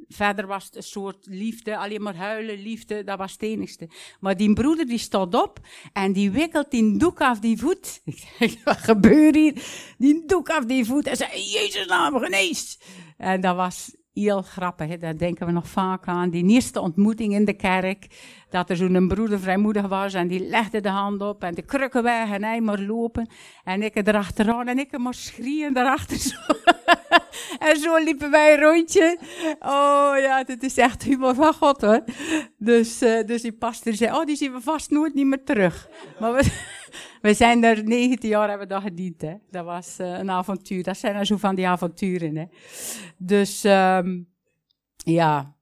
[0.09, 3.89] verder was het een soort liefde, alleen maar huilen, liefde, dat was het enigste.
[4.21, 5.61] Maar die broeder die stond op
[5.93, 8.01] en die wikkelt die doek af die voet.
[8.05, 9.65] Ik zeg, wat gebeurt hier?
[9.99, 12.79] Die doek af die voet en zei, Jezus naam genees.
[13.17, 16.31] En dat was heel grappig, daar denken we nog vaak aan.
[16.31, 18.07] Die eerste ontmoeting in de kerk,
[18.51, 22.03] dat er zo'n broeder vrijmoedig was en die legde de hand op en de krukken
[22.03, 23.29] weg en hij maar lopen.
[23.65, 26.37] En ik erachteraan en ik maar schreeuwen daarachter zo.
[27.69, 29.19] en zo liepen wij een rondje.
[29.61, 32.05] Oh ja, dit is echt humor van God hoor.
[32.59, 35.89] Dus, uh, dus die pastor zei, oh die zien we vast nooit niet meer terug.
[36.21, 36.43] Maar we,
[37.25, 39.21] we zijn er 19 jaar hebben we dat gediend.
[39.21, 39.35] Hè.
[39.51, 40.83] Dat was uh, een avontuur.
[40.83, 42.37] Dat zijn er zo van die avonturen.
[42.37, 42.45] Hè.
[43.17, 44.29] Dus um,
[44.97, 45.57] ja,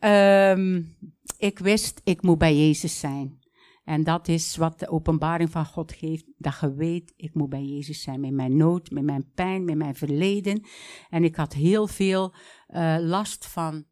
[0.00, 0.96] um,
[1.38, 3.38] ik wist, ik moet bij Jezus zijn.
[3.84, 6.24] En dat is wat de openbaring van God geeft.
[6.36, 8.20] Dat je weet, ik moet bij Jezus zijn.
[8.20, 10.64] Met mijn nood, met mijn pijn, met mijn verleden.
[11.10, 12.34] En ik had heel veel
[12.68, 13.84] uh, last van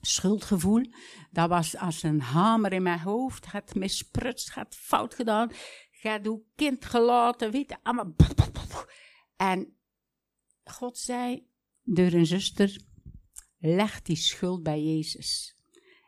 [0.00, 0.84] schuldgevoel.
[1.30, 3.52] Dat was als een hamer in mijn hoofd.
[3.52, 5.50] Het misprutst, het fout gedaan.
[5.98, 8.14] Gaat uw kind gelaten, weet allemaal.
[9.36, 9.76] En
[10.64, 11.46] God zei
[11.82, 12.80] door een zuster,
[13.58, 15.54] leg die schuld bij Jezus.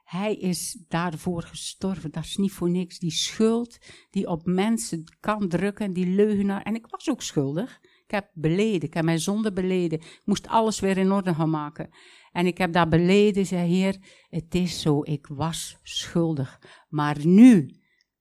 [0.04, 2.10] Hij is daarvoor gestorven.
[2.10, 2.98] Dat is niet voor niks.
[2.98, 3.78] Die schuld
[4.10, 6.62] die op mensen kan drukken, die leugenaar.
[6.62, 7.78] En ik was ook schuldig.
[7.82, 9.98] Ik heb beleden, ik heb mijn zonde beleden.
[9.98, 11.90] Ik moest alles weer in orde gaan maken.
[12.32, 13.98] En ik heb dat beleden, zei Heer,
[14.28, 16.60] het is zo, ik was schuldig.
[16.88, 17.78] Maar nu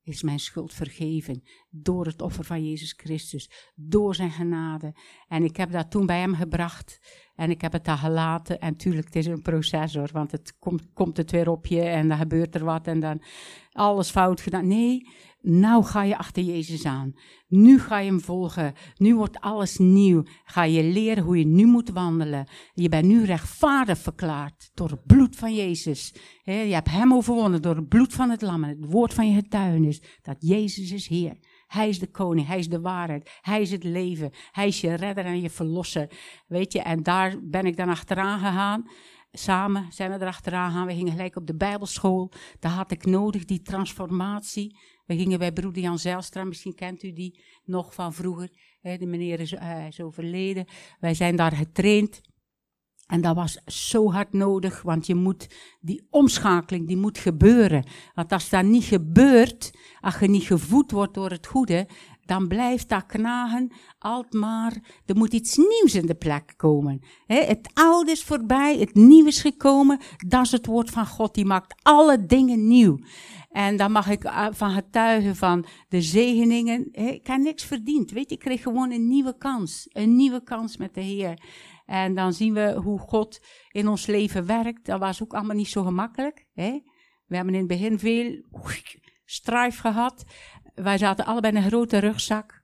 [0.08, 4.96] is mijn schuld vergeven door het offer van Jezus Christus, door zijn genade.
[5.28, 7.00] En ik heb dat toen bij hem gebracht
[7.36, 8.60] en ik heb het daar gelaten.
[8.60, 11.82] En tuurlijk, het is een proces hoor, want het komt, komt het weer op je
[11.82, 13.22] en dan gebeurt er wat en dan
[13.72, 14.68] alles fout gedaan.
[14.68, 15.10] Nee,
[15.50, 17.14] nou ga je achter Jezus aan.
[17.48, 18.74] Nu ga je hem volgen.
[18.96, 20.24] Nu wordt alles nieuw.
[20.44, 22.48] Ga je leren hoe je nu moet wandelen.
[22.74, 26.14] Je bent nu rechtvaardig verklaard door het bloed van Jezus.
[26.44, 29.36] je hebt hem overwonnen door het bloed van het lam en het woord van je
[29.36, 30.02] getuigenis.
[30.22, 31.38] Dat Jezus is Heer.
[31.68, 34.94] Hij is de koning, hij is de waarheid, hij is het leven, hij is je
[34.94, 36.10] redder en je verlosser.
[36.48, 38.86] Weet je, en daar ben ik dan achteraan gegaan.
[39.32, 40.88] Samen zijn we erachteraan gegaan.
[40.88, 42.32] We gingen gelijk op de Bijbelschool.
[42.60, 44.78] Daar had ik nodig, die transformatie.
[45.08, 48.50] We gingen bij broeder Jan Zijlstra, misschien kent u die nog van vroeger.
[48.82, 50.66] De meneer is, uh, is overleden.
[51.00, 52.22] Wij zijn daar getraind.
[53.08, 55.48] En dat was zo hard nodig, want je moet,
[55.80, 57.86] die omschakeling, die moet gebeuren.
[58.14, 61.88] Want als dat niet gebeurt, als je niet gevoed wordt door het goede,
[62.28, 63.72] dan blijft dat knagen
[64.30, 65.02] maar.
[65.06, 67.02] Er moet iets nieuws in de plek komen.
[67.26, 70.00] het oude is voorbij, het nieuwe is gekomen.
[70.28, 73.00] Dat is het woord van God, die maakt alle dingen nieuw.
[73.50, 76.94] En dan mag ik eh, van getuigen van de zegeningen.
[76.94, 78.12] Ik heb niks verdiend.
[78.12, 79.88] Weet je, ik kreeg gewoon een nieuwe kans.
[79.90, 81.42] Een nieuwe kans met de Heer.
[81.86, 83.40] En dan zien we hoe God
[83.72, 84.86] in ons leven werkt.
[84.86, 86.46] Dat was ook allemaal niet zo gemakkelijk.
[86.54, 88.44] We hebben in het begin veel
[89.26, 90.24] strijd gehad.
[90.84, 92.62] Wij zaten allebei in een grote rugzak.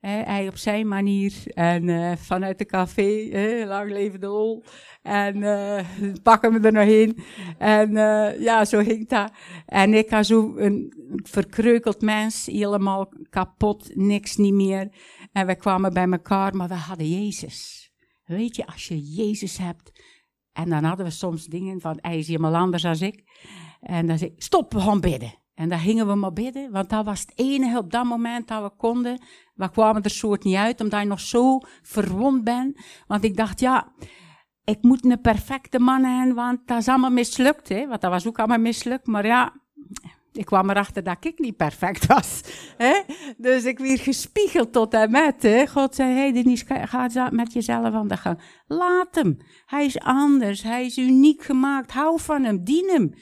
[0.00, 1.32] hij op zijn manier.
[1.46, 3.30] En uh, vanuit de café,
[3.66, 4.64] lang leven de lol.
[5.02, 5.80] En uh,
[6.22, 7.18] pakken we er nog in.
[7.58, 9.32] En uh, ja, zo ging dat.
[9.66, 14.88] En ik was zo een verkreukeld mens, helemaal kapot, niks niet meer.
[15.32, 17.90] En we kwamen bij elkaar, maar we hadden Jezus.
[18.24, 20.00] Weet je, als je Jezus hebt.
[20.52, 23.22] En dan hadden we soms dingen van, hij is helemaal anders dan ik.
[23.80, 25.41] En dan zei ik, stop, we gaan bidden.
[25.62, 28.62] En dan gingen we maar bidden, want dat was het enige op dat moment dat
[28.62, 29.22] we konden.
[29.54, 32.80] We kwamen er soort niet uit, omdat je nog zo verwond bent.
[33.06, 33.92] Want ik dacht, ja,
[34.64, 37.68] ik moet een perfecte man hebben, want dat is allemaal mislukt.
[37.68, 37.86] Hè?
[37.86, 39.06] Want dat was ook allemaal mislukt.
[39.06, 39.52] Maar ja,
[40.32, 42.40] ik kwam erachter dat ik niet perfect was.
[42.76, 43.02] Hè?
[43.36, 45.42] Dus ik werd gespiegeld tot en met.
[45.42, 45.66] Hè?
[45.66, 48.38] God zei, hey Denise, ga met jezelf aan de gang.
[48.66, 49.36] Laat hem.
[49.66, 50.62] Hij is anders.
[50.62, 51.92] Hij is uniek gemaakt.
[51.92, 52.64] Hou van hem.
[52.64, 53.14] Dien hem.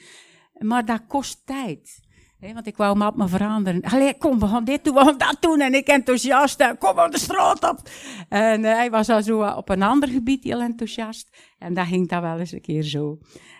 [0.67, 2.00] Maar dat kost tijd.
[2.41, 3.81] Want ik wou me op me veranderen.
[3.81, 5.59] Allee, kom, we gaan dit doen, we gaan dat doen.
[5.59, 6.77] En ik enthousiast.
[6.77, 7.89] Kom op de straat op.
[8.29, 11.37] En uh, hij was al zo op een ander gebied heel enthousiast.
[11.57, 13.17] En dat ging dan wel eens een keer zo.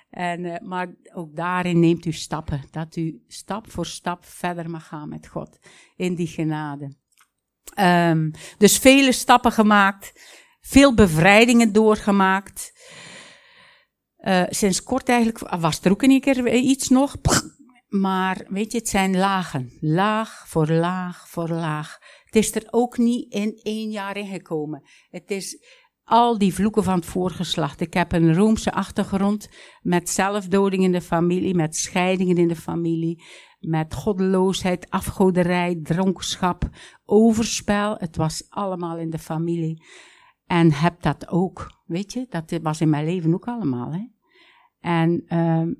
[0.10, 2.64] En, uh, maar ook daarin neemt u stappen.
[2.72, 5.60] Dat u stap voor stap verder mag gaan met God.
[5.96, 6.96] In die genade.
[7.80, 10.14] Um, dus vele stappen gemaakt.
[10.62, 12.72] Veel bevrijdingen doorgemaakt.
[14.50, 17.16] Sinds kort eigenlijk was er ook een keer iets nog.
[17.92, 19.72] Maar weet je, het zijn lagen.
[19.80, 21.98] Laag voor laag voor laag.
[22.26, 24.84] Het is er ook niet in één jaar ingekomen.
[25.10, 25.66] Het is
[26.04, 27.82] al die vloeken van het voorgeslacht.
[27.82, 29.50] Ik heb een Roomse achtergrond
[29.82, 33.24] met zelfdoding in de familie, met scheidingen in de familie,
[33.60, 36.70] met goddeloosheid, afgoderij, dronkenschap,
[37.06, 37.96] overspel.
[37.98, 39.84] Het was allemaal in de familie.
[40.46, 43.92] En heb dat ook, weet je, dat was in mijn leven ook allemaal.
[43.92, 44.08] Hè?
[44.80, 45.76] En uh,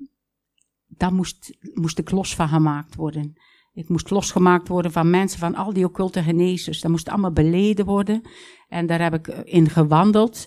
[1.02, 3.32] daar moest, moest ik los van gemaakt worden.
[3.74, 6.80] Ik moest losgemaakt worden van mensen, van al die occulte genezers.
[6.80, 8.22] Dat moest allemaal beleden worden.
[8.68, 10.46] En daar heb ik in gewandeld.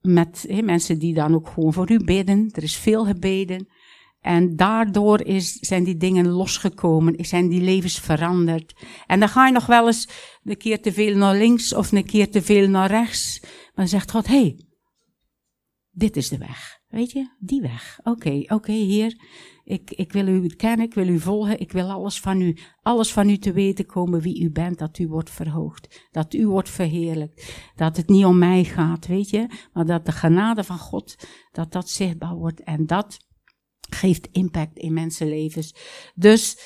[0.00, 2.48] Met mensen die dan ook gewoon voor u bidden.
[2.52, 3.68] Er is veel gebeden.
[4.20, 8.74] En daardoor is, zijn die dingen losgekomen, zijn die levens veranderd.
[9.06, 10.08] En dan ga je nog wel eens
[10.44, 13.38] een keer te veel naar links of een keer te veel naar rechts.
[13.42, 14.66] Maar dan zegt God, hé, hey,
[15.90, 16.80] dit is de weg.
[16.88, 18.00] Weet je, die weg.
[18.02, 19.16] Oké, oké, Heer.
[19.64, 23.12] Ik, ik wil u kennen, ik wil u volgen, ik wil alles van u, alles
[23.12, 26.70] van u te weten komen wie u bent, dat u wordt verhoogd, dat u wordt
[26.70, 31.16] verheerlijkt, dat het niet om mij gaat, weet je, maar dat de genade van God,
[31.52, 33.16] dat dat zichtbaar wordt en dat
[33.90, 35.74] geeft impact in mensenlevens.
[36.14, 36.58] Dus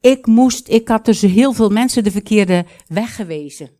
[0.00, 3.70] ik moest, ik had dus heel veel mensen de verkeerde weg gewezen.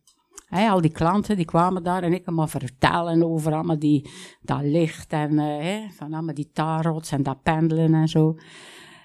[0.49, 4.09] Al die klanten die kwamen daar en ik hem maar vertellen over allemaal die,
[4.41, 8.35] dat licht en uh, van allemaal die tarots en dat pendelen en zo.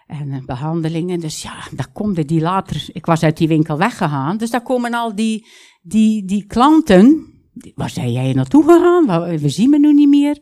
[0.06, 1.20] En uh, behandelingen.
[1.20, 2.88] Dus ja, daar komt die later.
[2.92, 4.36] Ik was uit die winkel weggegaan.
[4.36, 5.46] Dus daar komen al die,
[5.82, 7.26] die, die klanten.
[7.74, 9.38] Waar zijn jij naartoe gegaan?
[9.40, 10.38] We zien me nu niet meer.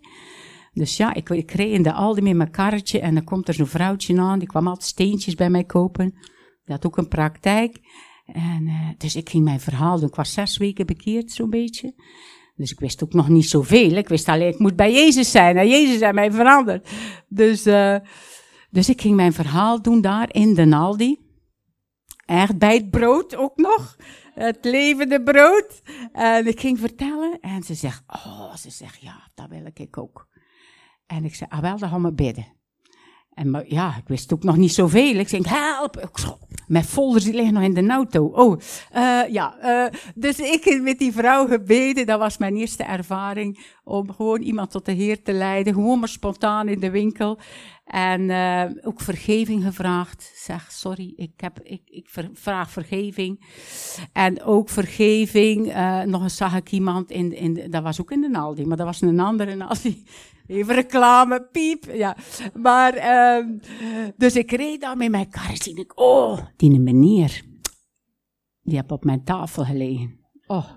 [0.73, 3.55] Dus ja, ik, ik reed in de Aldi met mijn karretje en dan komt er
[3.55, 4.39] zo'n vrouwtje aan.
[4.39, 6.11] Die kwam altijd steentjes bij mij kopen.
[6.65, 7.81] Die had ook een praktijk.
[8.33, 10.09] En, uh, dus ik ging mijn verhaal doen.
[10.09, 11.95] Ik was zes weken bekeerd, zo'n beetje.
[12.57, 13.91] Dus ik wist ook nog niet zoveel.
[13.91, 15.57] Ik wist alleen, ik moet bij Jezus zijn.
[15.57, 16.91] En Jezus heeft mij veranderd.
[17.29, 17.97] Dus, uh,
[18.71, 21.19] dus ik ging mijn verhaal doen daar in de Aldi.
[22.27, 23.97] Echt bij het brood ook nog.
[24.35, 25.83] Het levende brood.
[26.13, 27.41] En ik ging vertellen.
[27.41, 30.29] En ze zegt, oh, ze zegt, ja, dat wil ik ook.
[31.07, 32.47] En ik zei, ah wel, dan gaan we bidden.
[33.31, 35.15] En maar, ja, ik wist ook nog niet zoveel.
[35.15, 36.11] Ik zei, help!
[36.71, 38.25] Mijn folders die liggen nog in de auto.
[38.25, 38.61] Oh,
[38.97, 39.57] uh, ja.
[39.63, 42.07] Uh, dus ik met die vrouw gebeden.
[42.07, 43.67] Dat was mijn eerste ervaring.
[43.85, 45.75] Om gewoon iemand tot de Heer te leiden.
[45.75, 47.39] Gewoon maar spontaan in de winkel.
[47.85, 50.33] En uh, ook vergeving gevraagd.
[50.35, 53.45] Zeg, sorry, ik, heb, ik, ik vraag vergeving.
[54.13, 55.75] En ook vergeving.
[56.05, 58.87] nog eens zag ik iemand in, in, dat was ook in de Naldi, maar dat
[58.87, 60.05] was een andere Naldi.
[60.51, 61.85] Even reclame, piep.
[61.93, 62.17] Ja.
[62.55, 63.47] Maar, uh,
[64.17, 65.51] dus ik reed daar met mijn kar.
[65.51, 67.43] En ik, oh, die meneer.
[68.63, 70.19] Die heb op mijn tafel gelegen.
[70.47, 70.71] Oh.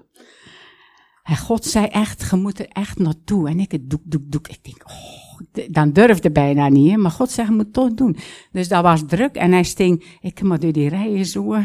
[1.23, 3.49] En God zei echt, je moet er echt naartoe.
[3.49, 4.47] En ik het doek, doek, doek.
[4.47, 6.97] Ik denk, oh, dan durfde bijna niet.
[6.97, 8.17] Maar God zei, je moet het toch doen.
[8.51, 9.35] Dus dat was druk.
[9.35, 11.55] En hij sting, ik maar door die rijen zo.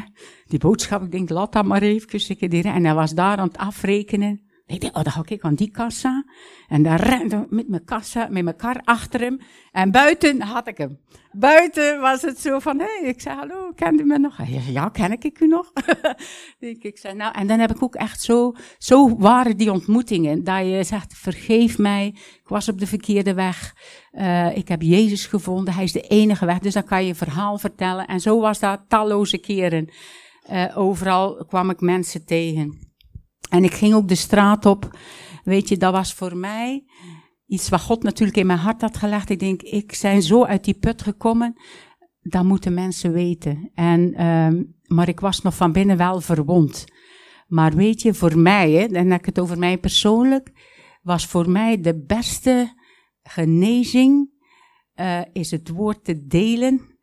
[0.47, 2.37] Die boodschap, ik denk, laat dat maar even.
[2.39, 4.48] Ik die En hij was daar aan het afrekenen.
[4.69, 6.25] Ik denk, oh, dan ga ik aan die kassa.
[6.69, 9.41] En dan rende met mijn kassa, met mijn kar achter hem.
[9.73, 10.99] En buiten had ik hem.
[11.33, 14.37] Buiten was het zo van, hé, hey, ik zei, hallo, kent u me nog?
[14.71, 15.73] Ja, ken ik u nog?
[16.61, 20.45] denk ik, zei, nou, en dan heb ik ook echt zo, zo waren die ontmoetingen.
[20.45, 23.75] Dat je zegt, vergeef mij, ik was op de verkeerde weg.
[24.13, 26.59] Uh, ik heb Jezus gevonden, hij is de enige weg.
[26.59, 28.07] Dus dan kan je verhaal vertellen.
[28.07, 29.89] En zo was dat talloze keren.
[30.51, 32.88] Uh, overal kwam ik mensen tegen.
[33.51, 34.99] En ik ging ook de straat op.
[35.45, 36.85] Weet je, dat was voor mij
[37.47, 39.31] iets wat God natuurlijk in mijn hart had gelegd.
[39.31, 41.61] Ik denk, ik zijn zo uit die put gekomen.
[42.21, 43.71] Dat moeten mensen weten.
[43.75, 46.85] En, um, maar ik was nog van binnen wel verwond.
[47.47, 50.53] Maar weet je, voor mij, hè, en heb ik het over mij persoonlijk,
[51.03, 52.75] was voor mij de beste
[53.23, 54.31] genezing,
[54.97, 56.98] uh, is het woord te delen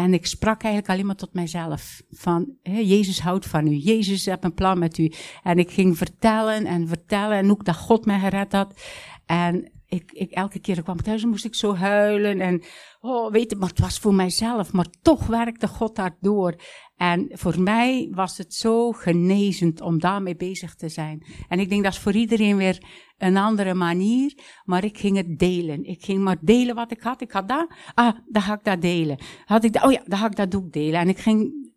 [0.00, 2.02] en ik sprak eigenlijk alleen maar tot mijzelf.
[2.10, 3.74] Van, hè, Jezus houdt van u.
[3.76, 5.12] Jezus heeft een plan met u.
[5.42, 7.36] En ik ging vertellen en vertellen.
[7.36, 8.80] En ook dat God mij gered had.
[9.26, 12.40] En ik, ik, elke keer ik kwam thuis moest ik zo huilen.
[12.40, 12.62] En,
[13.00, 14.72] oh, weet je, maar het was voor mijzelf.
[14.72, 16.54] Maar toch werkte God daardoor.
[17.00, 21.22] En voor mij was het zo genezend om daarmee bezig te zijn.
[21.48, 22.82] En ik denk dat is voor iedereen weer
[23.18, 24.34] een andere manier.
[24.64, 25.84] Maar ik ging het delen.
[25.84, 27.20] Ik ging maar delen wat ik had.
[27.20, 27.66] Ik had dat.
[27.94, 29.18] Ah, dan ga ik dat delen.
[29.44, 31.00] Had ik dat, oh ja, dan ga ik dat ook delen.
[31.00, 31.68] En ik ging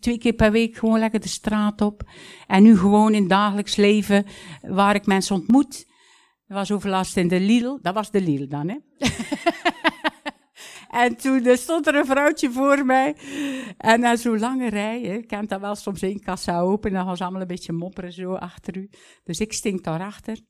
[0.00, 2.02] twee keer per week gewoon lekker de straat op.
[2.46, 4.26] En nu gewoon in dagelijks leven,
[4.62, 5.86] waar ik mensen ontmoet.
[6.46, 7.78] Er was overlast in de Lidl.
[7.82, 8.76] Dat was de Lidl dan, hè?
[10.90, 13.16] En toen stond er een vrouwtje voor mij.
[13.76, 16.90] En na zo'n lange rij, je kent dat wel, soms één kassa open.
[16.90, 18.90] En dan gaan ze allemaal een beetje mopperen zo achter u.
[19.24, 20.40] Dus ik stink daarachter.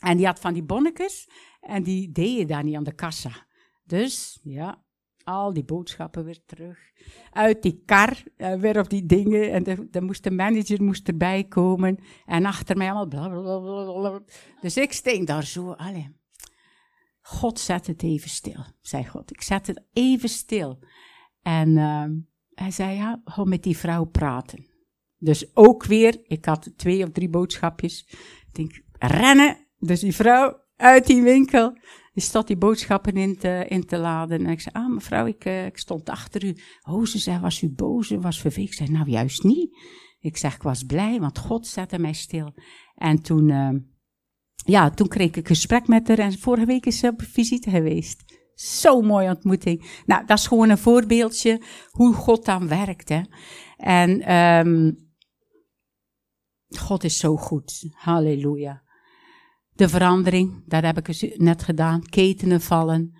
[0.00, 1.28] En die had van die bonnetjes.
[1.60, 3.46] En die deed je daar niet aan de kassa.
[3.84, 4.84] Dus, ja,
[5.24, 6.78] al die boodschappen weer terug.
[7.30, 9.52] Uit die kar, uh, weer op die dingen.
[9.52, 11.98] En de, de, moest de manager moest erbij komen.
[12.24, 14.20] En achter mij allemaal blablabla.
[14.60, 15.72] Dus ik sting daar zo.
[15.72, 16.14] Allee.
[17.28, 19.30] God zet het even stil, zei God.
[19.30, 20.78] Ik zet het even stil.
[21.42, 22.04] En uh,
[22.54, 24.66] hij zei, ja, ga met die vrouw praten.
[25.18, 28.06] Dus ook weer, ik had twee of drie boodschapjes.
[28.46, 29.66] Ik denk, rennen.
[29.78, 31.78] Dus die vrouw uit die winkel,
[32.12, 34.44] die stond die boodschappen in te, in te laden.
[34.44, 36.56] En ik zei, ah mevrouw, ik, uh, ik stond achter u.
[36.88, 38.10] Oh, ze zei, was u boos?
[38.10, 38.70] Was vervelend?
[38.70, 39.78] Ik zei, nou juist niet.
[40.20, 42.54] Ik zeg, ik was blij, want God zette mij stil.
[42.94, 43.48] En toen...
[43.48, 43.70] Uh,
[44.64, 47.70] ja, toen kreeg ik een gesprek met haar en vorige week is ze op visite
[47.70, 48.24] geweest.
[48.54, 50.02] Zo'n mooie ontmoeting.
[50.06, 53.12] Nou, dat is gewoon een voorbeeldje hoe God dan werkt.
[53.76, 54.96] En um,
[56.68, 57.88] God is zo goed.
[57.94, 58.82] Halleluja.
[59.72, 62.02] De verandering, dat heb ik dus net gedaan.
[62.02, 63.18] Ketenen vallen.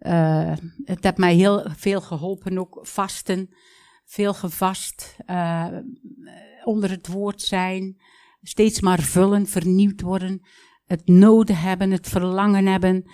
[0.00, 0.52] Uh,
[0.84, 3.54] het heeft mij heel veel geholpen, ook vasten.
[4.04, 5.16] Veel gevast.
[5.26, 5.68] Uh,
[6.64, 8.02] onder het woord zijn.
[8.40, 10.42] Steeds maar vullen, vernieuwd worden
[10.86, 13.04] het noden hebben, het verlangen hebben.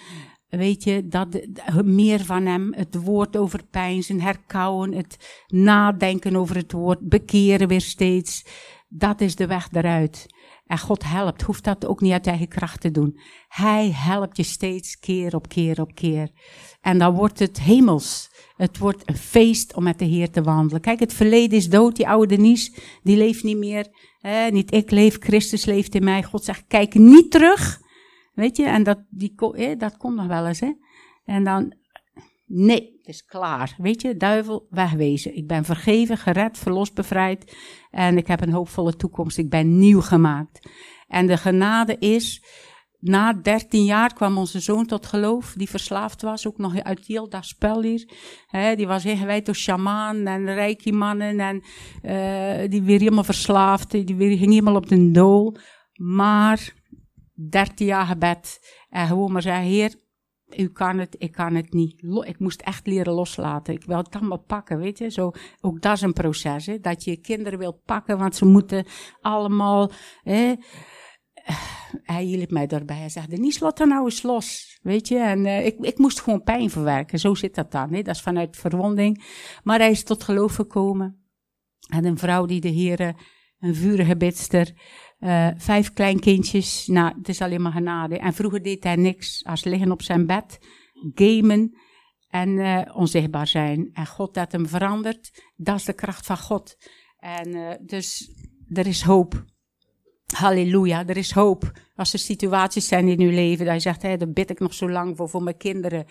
[0.48, 1.46] Weet je, dat,
[1.84, 8.44] meer van hem, het woord overpijnzen, herkauwen, het nadenken over het woord, bekeren weer steeds.
[8.88, 10.26] Dat is de weg eruit.
[10.66, 13.20] En God helpt, hoeft dat ook niet uit eigen kracht te doen.
[13.48, 16.30] Hij helpt je steeds keer op keer op keer.
[16.80, 18.30] En dan wordt het hemels.
[18.56, 20.80] Het wordt een feest om met de Heer te wandelen.
[20.80, 21.96] Kijk, het verleden is dood.
[21.96, 23.86] Die oude Denise, die leeft niet meer.
[24.20, 26.22] Eh, niet ik leef, Christus leeft in mij.
[26.22, 27.80] God zegt, kijk niet terug.
[28.34, 30.72] Weet je, en dat, die, eh, dat komt nog wel eens, hè.
[31.24, 31.74] En dan,
[32.46, 33.74] nee, het is klaar.
[33.78, 35.36] Weet je, duivel, wegwezen.
[35.36, 37.56] Ik ben vergeven, gered, verlost, bevrijd.
[37.90, 39.38] En ik heb een hoopvolle toekomst.
[39.38, 40.68] Ik ben nieuw gemaakt.
[41.08, 42.42] En de genade is,
[43.00, 47.28] na 13 jaar kwam onze zoon tot geloof, die verslaafd was, ook nog uit heel
[47.28, 48.08] dat spel hier.
[48.76, 51.62] Die was ingewijd door shaman en reiki mannen en
[52.02, 55.56] uh, die weer helemaal verslaafd, die weer, ging helemaal op de dool.
[55.94, 56.74] Maar
[57.48, 59.94] 13 jaar gebed en gewoon maar zeggen, heer,
[60.56, 62.02] u kan het, ik kan het niet.
[62.20, 63.74] Ik moest echt leren loslaten.
[63.74, 65.10] Ik wil het allemaal pakken, weet je.
[65.10, 65.30] Zo,
[65.60, 66.70] ook dat is een proces.
[66.80, 68.86] Dat je kinderen wil pakken, want ze moeten
[69.20, 69.90] allemaal...
[70.22, 70.54] Hè.
[72.02, 72.96] Hij hielp mij daarbij.
[72.96, 75.18] Hij zei, niet slot er nou eens los, weet je.
[75.18, 77.18] En uh, ik, ik moest gewoon pijn verwerken.
[77.18, 78.02] Zo zit dat dan, hè.
[78.02, 79.24] Dat is vanuit verwonding.
[79.62, 81.26] Maar hij is tot geloof gekomen.
[81.88, 83.16] En een vrouw die de heren,
[83.58, 84.72] een vurige bidster...
[85.20, 88.18] Uh, vijf kleinkindjes, nou, het is alleen maar genade.
[88.18, 90.58] En vroeger deed hij niks als liggen op zijn bed,
[91.14, 91.78] gamen
[92.28, 93.90] en uh, onzichtbaar zijn.
[93.92, 96.76] En God dat hem verandert, dat is de kracht van God.
[97.18, 98.32] En dus
[98.68, 99.44] er is hoop.
[100.36, 101.72] Halleluja, er is hoop.
[101.96, 104.74] Als er situaties zijn in uw leven dat je zegt, hé, daar bid ik nog
[104.74, 106.06] zo lang voor, voor mijn kinderen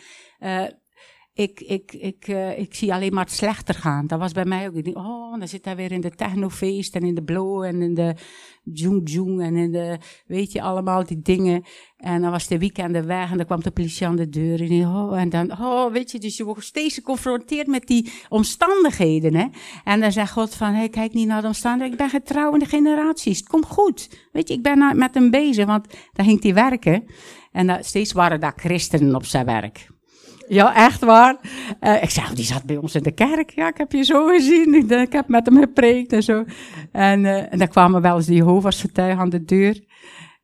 [1.37, 4.07] ik, ik, ik, uh, ik zie alleen maar het slechter gaan.
[4.07, 4.75] Dat was bij mij ook.
[4.75, 7.81] Ik denk, oh, dan zit hij weer in de technofeest en in de blow en
[7.81, 8.15] in de
[8.63, 11.63] jung jung en in de, weet je, allemaal die dingen.
[11.97, 14.61] En dan was de weekend weg en dan kwam de politie aan de deur.
[14.61, 19.35] En, oh, en dan, oh, weet je, dus je wordt steeds geconfronteerd met die omstandigheden.
[19.35, 19.45] Hè?
[19.83, 21.99] En dan zegt God van, hey, kijk niet naar de omstandigheden.
[21.99, 23.37] Ik ben getrouw in de generaties.
[23.37, 24.09] Het komt goed.
[24.31, 27.05] Weet je, ik ben met hem bezig, want daar ging hij werken.
[27.51, 29.87] En dat, steeds waren daar christenen op zijn werk.
[30.47, 31.37] Ja, echt waar.
[31.81, 33.49] Uh, ik zei, die zat bij ons in de kerk.
[33.49, 34.73] Ja, ik heb je zo gezien.
[35.01, 36.43] Ik, heb met hem gepreekt en zo.
[36.91, 39.85] En, uh, en dan kwamen wel eens die Jehovah's aan de deur.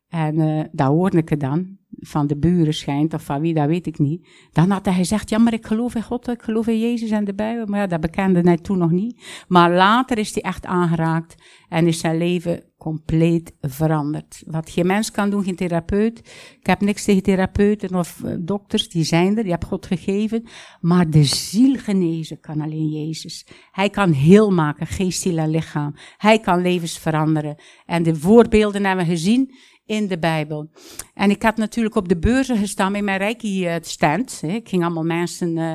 [0.09, 1.77] En daar hoorde ik dan.
[1.99, 4.27] Van de buren schijnt, of van wie, dat weet ik niet.
[4.51, 7.25] Dan had hij gezegd, ja, maar ik geloof in God, ik geloof in Jezus en
[7.25, 7.65] de Bijbel.
[7.65, 9.43] Maar ja, dat bekende hij toen nog niet.
[9.47, 11.35] Maar later is hij echt aangeraakt
[11.69, 14.43] en is zijn leven compleet veranderd.
[14.45, 16.19] Wat geen mens kan doen, geen therapeut.
[16.59, 20.43] Ik heb niks tegen therapeuten of uh, dokters, die zijn er, die heb God gegeven.
[20.81, 23.47] Maar de ziel genezen kan alleen Jezus.
[23.71, 25.95] Hij kan heel maken, geest, ziel en lichaam.
[26.17, 27.55] Hij kan levens veranderen.
[27.85, 29.53] En de voorbeelden hebben we gezien
[29.85, 30.69] in de Bijbel.
[31.13, 34.41] En ik heb natuurlijk op de beurzen gestaan in mijn Reiki-stand.
[34.45, 35.73] Ik ging allemaal mensen uh,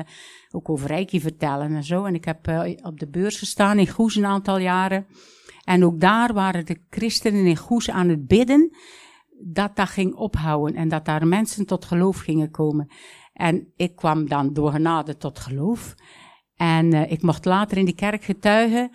[0.51, 2.05] ook over Reiki vertellen en zo.
[2.05, 2.47] En ik heb
[2.81, 5.05] op de beurs gestaan in Goes een aantal jaren.
[5.69, 8.75] En ook daar waren de christenen in Goes aan het bidden
[9.41, 12.91] dat dat ging ophouden en dat daar mensen tot geloof gingen komen.
[13.33, 15.95] En ik kwam dan door genade tot geloof.
[16.55, 18.91] En uh, ik mocht later in die kerk getuigen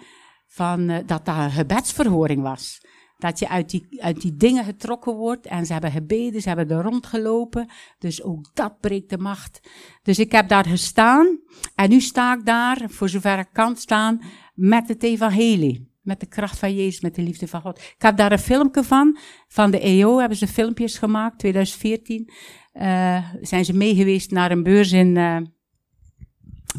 [0.46, 2.86] van, uh, dat dat een gebedsverhoring was.
[3.18, 5.46] Dat je uit die, uit die dingen getrokken wordt.
[5.46, 7.68] En ze hebben gebeden, ze hebben er rondgelopen.
[7.98, 9.60] Dus ook dat breekt de macht.
[10.02, 11.38] Dus ik heb daar gestaan.
[11.74, 14.22] En nu sta ik daar, voor zover ik kan staan,
[14.54, 15.92] met het evangelie.
[16.04, 17.78] Met de kracht van Jezus, met de liefde van God.
[17.78, 19.18] Ik heb daar een filmpje van.
[19.48, 22.30] Van de EO hebben ze filmpjes gemaakt, 2014.
[22.74, 25.40] Uh, eh, zijn ze meegeweest naar een beurs in, uh,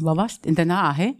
[0.00, 0.46] wat was het?
[0.46, 1.12] In Den Haag, hè?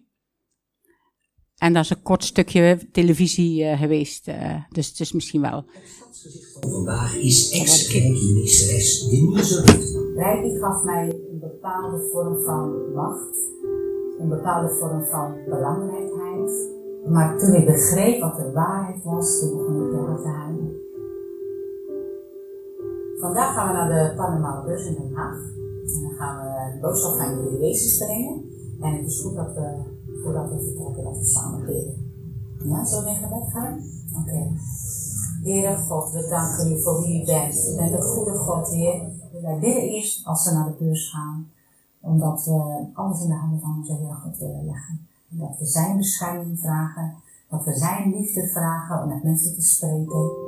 [1.56, 4.24] En dat is een kort stukje televisie uh, geweest.
[4.68, 5.64] dus het is misschien wel.
[5.72, 10.12] Het stadsgezicht van vandaag is ex-reiki-meesteres Denise Rutte.
[10.16, 13.36] Reiki gaf mij een bepaalde vorm van macht.
[14.18, 19.84] Een bepaalde vorm van belangrijkheid maar toen ik begreep wat de waarheid was, toen begon
[19.84, 20.84] ik weer te huilen.
[23.20, 25.38] Vandaag gaan we naar de Panama Bus in Den Haag.
[25.94, 28.44] En dan gaan we de boodschap van de Jezus brengen.
[28.80, 29.82] En het is goed dat we,
[30.22, 32.12] voordat we vertrekken, dat we samen bidden.
[32.64, 33.80] Ja, zullen we in gebed gaan?
[34.20, 34.30] Oké.
[34.30, 34.52] Okay.
[35.42, 37.68] Heere God, we danken u voor wie u bent.
[37.72, 39.00] U bent een goede God, Heer.
[39.42, 41.50] Wij bidden eerst als we naar de beurs gaan,
[42.00, 45.06] omdat we alles in de handen van onze Heer God willen leggen.
[45.28, 47.14] Dat we zijn bescherming vragen.
[47.50, 50.44] Dat we zijn liefde vragen om met mensen te spreken.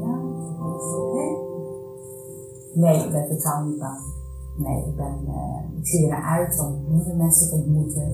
[0.00, 0.34] Ja,
[2.74, 4.00] Nee, ik ben totaal niet bang.
[4.56, 8.10] Nee, ik, ben, uh, ik zie er uit om nieuwe mensen te ontmoeten.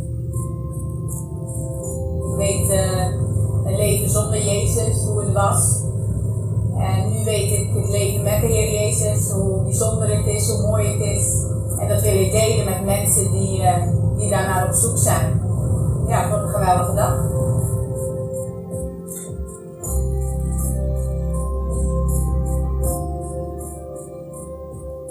[2.31, 5.82] Ik weet uh, leven zonder Jezus, hoe het was.
[6.83, 10.67] En nu weet ik het leven met de Heer Jezus, hoe bijzonder het is, hoe
[10.67, 11.45] mooi het is.
[11.79, 15.41] En dat wil ik delen met mensen die, uh, die daarnaar op zoek zijn.
[16.07, 17.31] Ja, wordt een geweldige dag.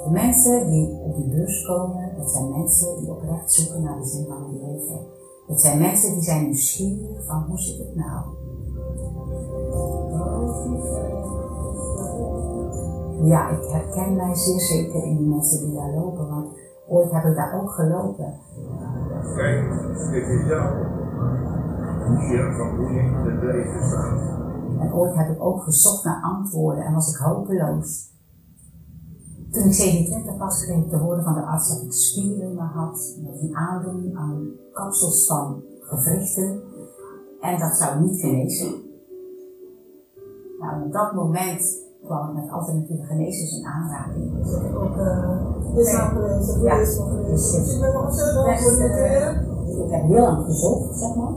[0.04, 4.08] De mensen die op die beurs komen, dat zijn mensen die oprecht zoeken naar de
[4.08, 5.00] zin van hun leven.
[5.48, 8.24] Dat zijn mensen die zijn nieuwsgierig van hoe zit het nou?
[13.24, 16.48] Ja, ik herken mij zeer zeker in die mensen die daar lopen, want
[16.88, 18.40] ooit heb ik daar ook gelopen.
[19.36, 19.70] Kijk,
[20.12, 20.74] dit is jouw
[22.10, 24.40] manier van hoe je in het leven staat.
[24.80, 28.10] En ooit heb ik ook gezocht naar antwoorden en was ik hopeloos.
[29.52, 33.18] Toen ik 27 was, kreeg ik te horen van de arts dat ik spierlingen had
[33.24, 36.62] met een aandoening aan kapsels van gewrichten.
[37.42, 38.74] En dat zou niet genezen.
[40.60, 44.32] Nou, op dat moment kwam met alternatieve genezers in aanraking.
[44.76, 47.26] Ook uh, nog gelezen.
[47.26, 47.54] Dus,
[48.80, 49.32] eh,
[49.86, 51.34] ik heb heel lang gezocht, zeg maar.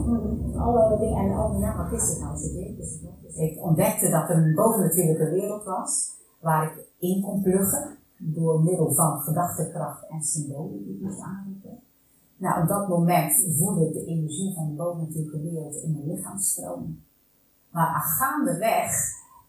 [0.57, 2.31] Alle dingen en al, ja, wat is nou?
[2.31, 3.11] Het wat?
[3.21, 6.11] Dus ik ontdekte dat er een bovennatuurlijke wereld was,
[6.41, 11.79] waar ik in kon pluggen, door middel van gedachtekracht en symbolen die ik moest aanroepen.
[12.37, 16.39] Nou, op dat moment voelde ik de energie van de bovennatuurlijke wereld in mijn lichaam
[16.39, 17.03] stromen.
[17.69, 18.91] Maar gaandeweg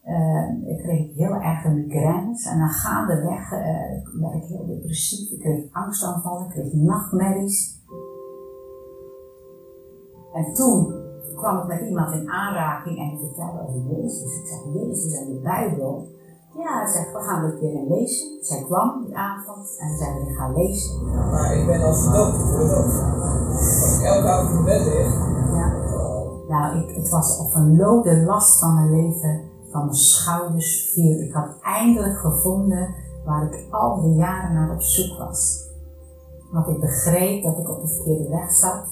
[0.07, 5.31] eh, kreeg ik heel erg migraines en dan gaandeweg eh, werd ik heel depressief.
[5.31, 7.81] Ik kreeg angstaanvallen, ik kreeg nachtmerries.
[10.33, 10.95] En toen
[11.37, 14.41] kwam ik met iemand in aanraking en die vertelde over Jezus.
[14.41, 16.09] Ik zeg, Jezus en de Bijbel.
[16.53, 18.45] Ja, hij zegt, we gaan dit weer in lezen.
[18.45, 21.05] Zij kwam die avond en zei, we gaan lezen.
[21.31, 22.35] Maar ik ben als dood.
[22.35, 25.15] Als ik elke avond in bed lig,
[25.55, 25.73] Ja.
[26.49, 31.21] Nou, ik, het was of een lode last van mijn leven, van mijn schouders viel.
[31.21, 35.69] Ik had eindelijk gevonden waar ik al die jaren naar op zoek was.
[36.53, 38.87] Want ik begreep dat ik op de verkeerde weg zat.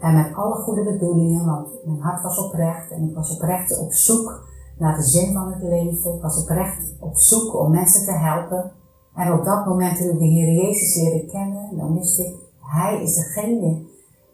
[0.00, 3.92] En met alle goede bedoelingen, want mijn hart was oprecht en ik was oprecht op
[3.92, 4.46] zoek
[4.78, 6.14] naar de zin van het leven.
[6.14, 8.72] Ik was oprecht op zoek om mensen te helpen.
[9.14, 13.02] En op dat moment toen ik de Heer Jezus leerde kennen, dan wist ik, Hij
[13.02, 13.86] is degene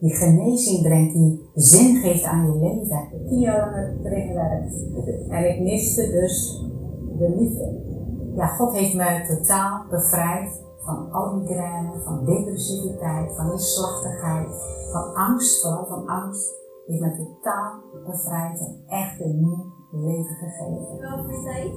[0.04, 3.08] die genezing brengt, die zin geeft aan je leven.
[3.10, 4.74] heb tien jaar lang heb ik erin gewerkt.
[5.28, 6.64] En ik miste dus
[7.18, 7.82] de liefde.
[8.36, 14.48] Ja, God heeft me totaal bevrijd van al migraine, van depressiviteit, van neerslachtigheid,
[14.92, 16.54] van angst, vooral van angst.
[16.86, 17.72] Hij heeft me totaal
[18.06, 20.98] bevrijd en echt een nieuw leven gegeven.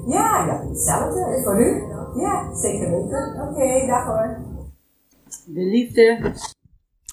[0.06, 1.42] Ja, ja, hetzelfde.
[1.44, 1.84] Voor u?
[2.22, 3.50] Ja, zeker weten.
[3.50, 4.38] Oké, dag hoor.
[5.46, 6.34] De liefde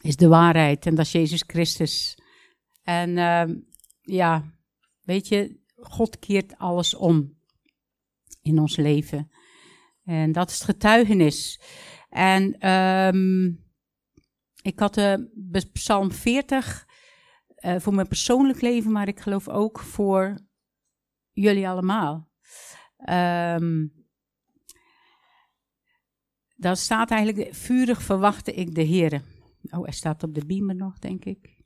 [0.04, 2.18] is de waarheid en dat is Jezus Christus.
[2.82, 3.54] En ehm,
[4.00, 4.44] ja,
[5.02, 7.38] weet je, God keert alles om
[8.42, 9.30] in ons leven.
[10.04, 11.60] En dat is het getuigenis.
[12.08, 13.46] En ehm,
[14.62, 16.86] ik had de Psalm 40
[17.54, 20.38] eh, voor mijn persoonlijk leven, maar ik geloof ook voor
[21.32, 22.28] jullie allemaal.
[22.96, 23.86] Ehm
[26.56, 29.22] daar staat eigenlijk, vurig verwachtte ik de Heer.
[29.70, 31.56] Oh, hij staat op de beamer nog, denk ik.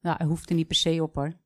[0.00, 1.36] Nou, hij hoeft er niet per se op hoor.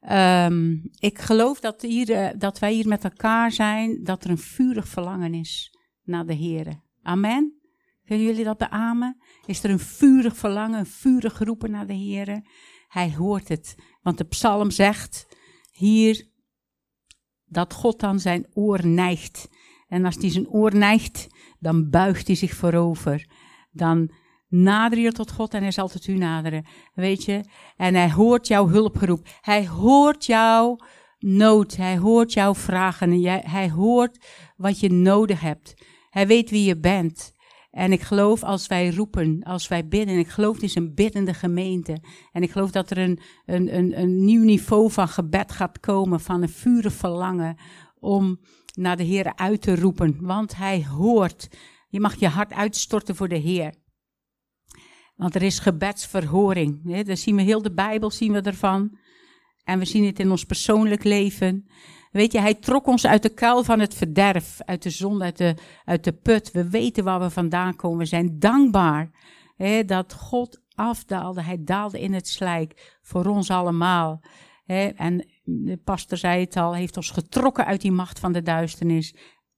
[0.00, 4.38] Ehm, ik geloof dat, hier, eh, dat wij hier met elkaar zijn, dat er een
[4.38, 6.80] vurig verlangen is naar de Heer.
[7.02, 7.58] Amen.
[8.04, 9.22] Kunnen jullie dat beamen?
[9.46, 12.42] Is er een vurig verlangen, een vurig roepen naar de Heer?
[12.88, 13.76] Hij hoort het.
[14.02, 15.26] Want de psalm zegt
[15.70, 16.28] hier
[17.44, 19.48] dat God dan zijn oor neigt.
[19.88, 21.26] En als hij zijn oor neigt,
[21.58, 23.26] dan buigt hij zich voorover.
[23.74, 24.10] Dan
[24.48, 26.64] nader je tot God en hij zal tot u naderen.
[26.94, 27.40] Weet je?
[27.76, 29.26] En hij hoort jouw hulpgeroep.
[29.40, 30.78] Hij hoort jouw
[31.18, 31.76] nood.
[31.76, 33.22] Hij hoort jouw vragen.
[33.44, 35.74] Hij hoort wat je nodig hebt.
[36.10, 37.32] Hij weet wie je bent.
[37.74, 41.34] En ik geloof als wij roepen, als wij bidden, ik geloof het is een biddende
[41.34, 42.02] gemeente.
[42.32, 46.20] En ik geloof dat er een, een, een, een nieuw niveau van gebed gaat komen,
[46.20, 47.56] van een vurig verlangen
[47.98, 48.40] om
[48.74, 50.16] naar de Heer uit te roepen.
[50.20, 51.48] Want Hij hoort.
[51.94, 53.74] Je mag je hart uitstorten voor de Heer.
[55.16, 56.92] Want er is gebedsverhoring.
[56.92, 57.02] Hè?
[57.02, 58.98] Daar zien we heel de Bijbel, zien we ervan.
[59.64, 61.66] En we zien het in ons persoonlijk leven.
[62.10, 65.36] Weet je, hij trok ons uit de kuil van het verderf, uit de zonde, uit
[65.36, 66.50] de, uit de put.
[66.50, 67.98] We weten waar we vandaan komen.
[67.98, 69.10] We zijn dankbaar
[69.56, 71.42] hè, dat God afdaalde.
[71.42, 74.22] Hij daalde in het slijk voor ons allemaal.
[74.64, 74.86] Hè.
[74.86, 79.14] En de pastor zei het al, heeft ons getrokken uit die macht van de duisternis.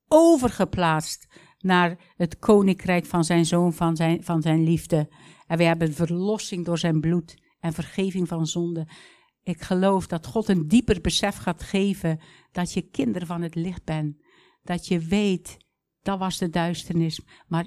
[0.08, 1.26] Overgeplaatst
[1.58, 5.08] naar het koninkrijk van zijn zoon, van zijn, van zijn liefde.
[5.46, 8.86] En we hebben verlossing door zijn bloed en vergeving van zonde.
[9.42, 12.20] Ik geloof dat God een dieper besef gaat geven
[12.52, 14.16] dat je kinder van het licht bent.
[14.62, 15.56] Dat je weet,
[16.02, 17.20] dat was de duisternis.
[17.46, 17.66] Maar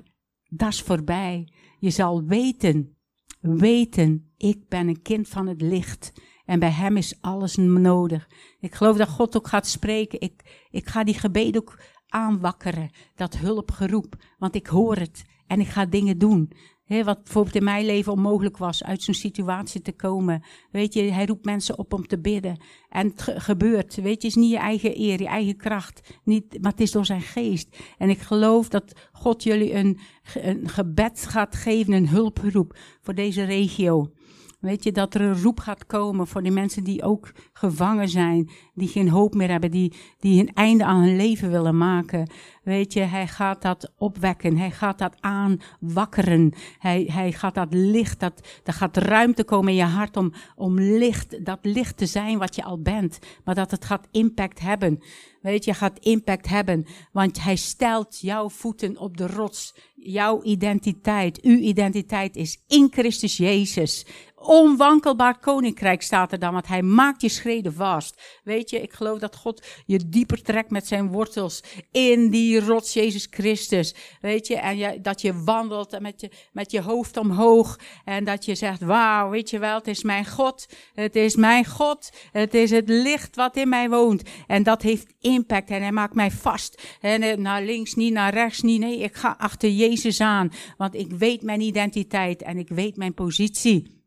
[0.49, 1.53] dat is voorbij.
[1.79, 2.97] Je zal weten,
[3.39, 6.13] weten, ik ben een kind van het licht.
[6.45, 8.29] En bij hem is alles nodig.
[8.59, 10.21] Ik geloof dat God ook gaat spreken.
[10.21, 11.79] Ik, ik ga die gebeden ook
[12.09, 12.89] aanwakkeren.
[13.15, 14.15] Dat hulpgeroep.
[14.37, 15.23] Want ik hoor het.
[15.47, 16.51] En ik ga dingen doen.
[16.89, 20.43] He, wat bijvoorbeeld in mijn leven onmogelijk was, uit zo'n situatie te komen.
[20.71, 22.61] Weet je, hij roept mensen op om te bidden.
[22.89, 23.95] En het ge gebeurt.
[23.95, 26.19] Weet je, het is niet je eigen eer, je eigen kracht.
[26.23, 27.77] Niet, maar het is door zijn geest.
[27.97, 29.99] En ik geloof dat God jullie een,
[30.33, 34.11] een gebed gaat geven, een hulproep voor deze regio.
[34.59, 38.49] Weet je, dat er een roep gaat komen voor die mensen die ook gevangen zijn,
[38.73, 42.29] die geen hoop meer hebben, die, die een einde aan hun leven willen maken.
[42.63, 48.19] Weet je, hij gaat dat opwekken, hij gaat dat aanwakkeren, hij, hij gaat dat licht,
[48.19, 52.37] dat, er gaat ruimte komen in je hart om, om licht, dat licht te zijn
[52.37, 54.99] wat je al bent, maar dat het gaat impact hebben.
[55.41, 59.75] Weet je, gaat impact hebben, want hij stelt jouw voeten op de rots.
[59.95, 64.05] Jouw identiteit, uw identiteit is in Christus Jezus
[64.41, 68.21] onwankelbaar koninkrijk staat er dan, want hij maakt je schreden vast.
[68.43, 72.93] Weet je, ik geloof dat God je dieper trekt met zijn wortels in die rots
[72.93, 73.95] Jezus Christus.
[74.21, 78.45] Weet je, en je, dat je wandelt met je, met je hoofd omhoog en dat
[78.45, 82.53] je zegt, wauw, weet je wel, het is mijn God, het is mijn God, het
[82.53, 84.23] is het licht wat in mij woont.
[84.47, 86.97] En dat heeft impact en hij maakt mij vast.
[87.01, 91.11] En naar links niet, naar rechts niet, nee, ik ga achter Jezus aan, want ik
[91.11, 93.98] weet mijn identiteit en ik weet mijn positie.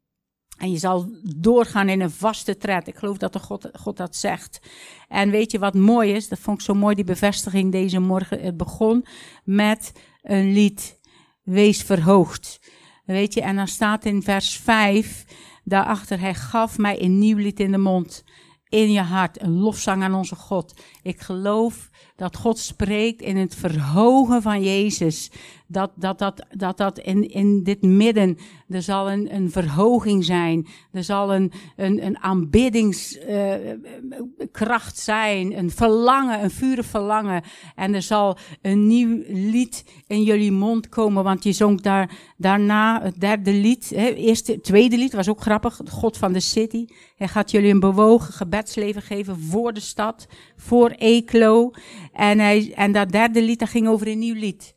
[0.62, 2.88] En je zal doorgaan in een vaste tred.
[2.88, 4.60] Ik geloof dat de God, God dat zegt.
[5.08, 6.28] En weet je wat mooi is?
[6.28, 8.40] Dat vond ik zo mooi, die bevestiging deze morgen.
[8.40, 9.06] Het begon
[9.44, 9.92] met
[10.22, 11.00] een lied.
[11.42, 12.60] Wees verhoogd.
[13.04, 15.24] Weet je, en dan staat in vers 5
[15.64, 18.24] daarachter: Hij gaf mij een nieuw lied in de mond.
[18.68, 20.74] In je hart, een lofzang aan onze God.
[21.02, 25.30] Ik geloof dat God spreekt in het verhogen van Jezus.
[25.66, 28.38] Dat dat, dat, dat, dat in, in dit midden,
[28.74, 30.66] er zal een, een verhoging zijn.
[30.92, 35.58] Er zal een, een, een aanbiddingskracht uh, zijn.
[35.58, 37.42] Een verlangen, een vurig verlangen.
[37.74, 41.24] En er zal een nieuw lied in jullie mond komen.
[41.24, 43.92] Want je zong daar, daarna het derde lied.
[43.94, 45.80] Hè, eerste, tweede lied was ook grappig.
[45.90, 46.86] God van de City.
[47.16, 50.26] Hij gaat jullie een bewogen gebedsleven geven voor de stad.
[50.56, 51.70] Voor Eeklo.
[52.12, 54.74] En, hij, en dat derde lied, dat ging over een nieuw lied.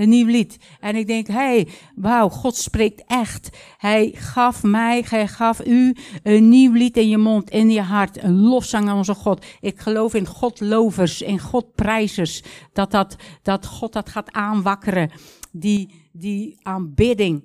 [0.00, 0.58] Een nieuw lied.
[0.80, 3.50] En ik denk, hey, wauw, God spreekt echt.
[3.78, 8.22] Hij gaf mij, hij gaf u een nieuw lied in je mond, in je hart.
[8.22, 9.44] Een lofzang aan onze God.
[9.60, 12.42] Ik geloof in Godlovers, in Godprijzers.
[12.72, 15.10] Dat, dat, dat God dat gaat aanwakkeren.
[15.52, 17.42] Die, die aanbidding.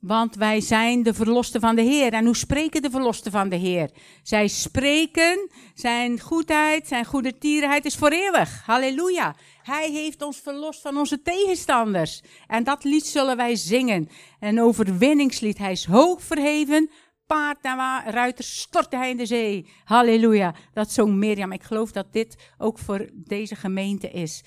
[0.00, 2.12] Want wij zijn de verlosten van de Heer.
[2.12, 3.90] En hoe spreken de verlosten van de Heer?
[4.22, 8.62] Zij spreken, zijn goedheid, zijn goede tierenheid is voor eeuwig.
[8.66, 9.36] Halleluja.
[9.62, 12.22] Hij heeft ons verlost van onze tegenstanders.
[12.46, 14.08] En dat lied zullen wij zingen.
[14.40, 15.58] Een overwinningslied.
[15.58, 16.90] Hij is hoog verheven,
[17.26, 17.76] paard en
[18.12, 19.66] ruiters stortte hij in de zee.
[19.84, 20.54] Halleluja.
[20.72, 21.52] Dat zong Mirjam.
[21.52, 24.42] Ik geloof dat dit ook voor deze gemeente is.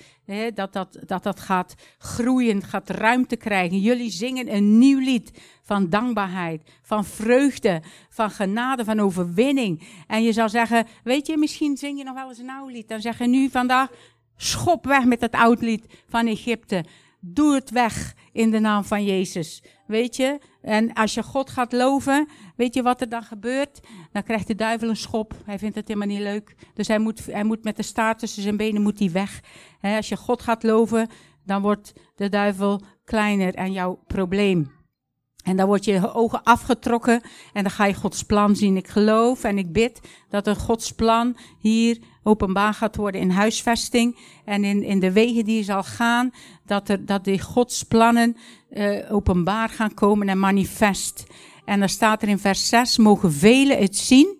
[0.54, 3.78] dat, dat, dat dat gaat groeien, gaat ruimte krijgen.
[3.78, 9.82] Jullie zingen een nieuw lied van dankbaarheid, van vreugde, van genade, van overwinning.
[10.06, 12.88] En je zou zeggen, weet je, misschien zing je nog wel eens een oud lied.
[12.88, 13.88] Dan zeg je nu vandaag,
[14.36, 16.84] schop weg met het oud lied van Egypte.
[17.20, 19.62] Doe het weg in de naam van Jezus.
[19.86, 20.38] Weet je?
[20.62, 23.80] En als je God gaat loven, weet je wat er dan gebeurt?
[24.12, 25.34] Dan krijgt de duivel een schop.
[25.44, 26.54] Hij vindt het helemaal niet leuk.
[26.74, 29.40] Dus hij moet, hij moet met de staart tussen zijn benen moet hij weg.
[29.80, 31.08] als je God gaat loven,
[31.44, 34.79] dan wordt de duivel kleiner en jouw probleem.
[35.50, 37.20] En dan word je ogen afgetrokken
[37.52, 38.76] en dan ga je Gods plan zien.
[38.76, 44.18] Ik geloof en ik bid dat een Gods plan hier openbaar gaat worden in huisvesting
[44.44, 46.30] en in, in de wegen die zal gaan.
[46.66, 48.36] Dat, er, dat die Gods plannen
[48.70, 51.26] uh, openbaar gaan komen en manifest.
[51.64, 54.38] En dan staat er in vers 6, mogen velen het zien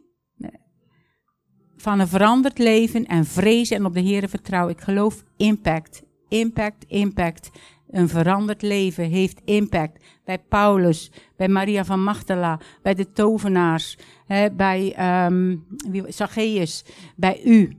[1.77, 4.75] van een veranderd leven en vrezen en op de Heer vertrouwen.
[4.75, 7.51] Ik geloof impact, impact, impact.
[7.91, 10.05] Een veranderd leven heeft impact.
[10.31, 14.95] Bij Paulus, bij Maria van Magdala, bij de tovenaars, hè, bij
[15.27, 15.67] um,
[16.09, 16.85] Zacchaeus,
[17.17, 17.77] bij u.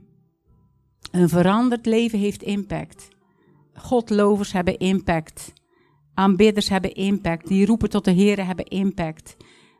[1.10, 3.08] Een veranderd leven heeft impact.
[3.74, 5.52] Godlovers hebben impact.
[6.14, 7.48] Aanbidders hebben impact.
[7.48, 9.36] Die roepen tot de Heer hebben impact.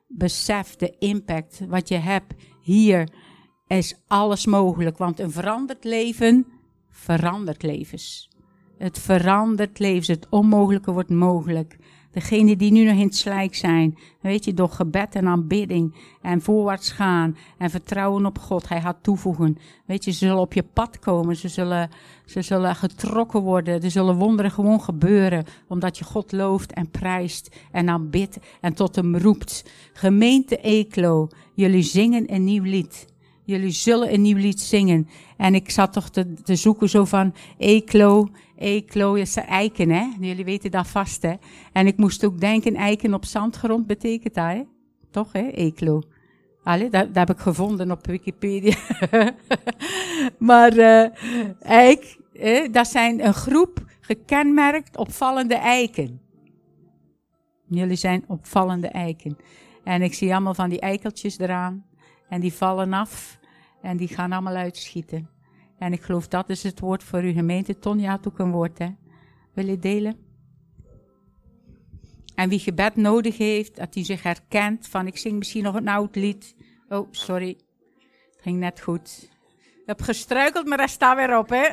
[0.09, 3.09] Besef de impact wat je hebt hier.
[3.66, 6.47] Is alles mogelijk, want een veranderd leven
[6.91, 8.31] verandert levens.
[8.79, 10.07] Het verandert levens.
[10.07, 11.77] Het onmogelijke wordt mogelijk.
[12.12, 13.98] Degenen die nu nog in het slijk zijn.
[14.20, 15.94] Weet je, door gebed en aanbidding.
[16.22, 17.36] En voorwaarts gaan.
[17.58, 18.68] En vertrouwen op God.
[18.68, 19.58] Hij gaat toevoegen.
[19.86, 21.36] Weet je, ze zullen op je pad komen.
[21.36, 21.90] Ze zullen,
[22.24, 23.82] ze zullen getrokken worden.
[23.82, 25.44] Er zullen wonderen gewoon gebeuren.
[25.68, 28.38] Omdat je God looft en prijst en aanbidt.
[28.60, 29.70] En tot hem roept.
[29.92, 33.06] Gemeente Eeklo, jullie zingen een nieuw lied.
[33.44, 35.08] Jullie zullen een nieuw lied zingen.
[35.36, 38.28] En ik zat toch te, te zoeken zo van Eeklo.
[38.62, 40.08] Eeklo is eiken, hè?
[40.20, 41.34] Jullie weten dat vast, hè?
[41.72, 44.62] En ik moest ook denken, eiken op zandgrond betekent dat, hè?
[45.10, 45.48] Toch, hè?
[45.48, 46.02] Eeklo.
[46.62, 48.76] Allee, dat, heb ik gevonden op Wikipedia.
[50.38, 51.06] maar uh,
[51.62, 56.20] eik, eh, dat zijn een groep gekenmerkt opvallende eiken.
[57.66, 59.36] Jullie zijn opvallende eiken.
[59.84, 61.84] En ik zie allemaal van die eikeltjes eraan.
[62.28, 63.38] En die vallen af.
[63.82, 65.32] En die gaan allemaal uitschieten.
[65.83, 67.78] En ik geloof dat is het woord voor uw gemeente.
[67.78, 68.89] Tonja had ook een woord, hè.
[69.53, 70.16] Wil je delen?
[72.35, 75.89] En wie gebed nodig heeft, dat hij zich herkent van ik zing misschien nog een
[75.89, 76.55] oud lied.
[76.89, 77.57] Oh, sorry.
[78.30, 79.28] Het ging net goed.
[79.62, 81.68] Ik heb gestruikeld, maar daar staat weer op, hè.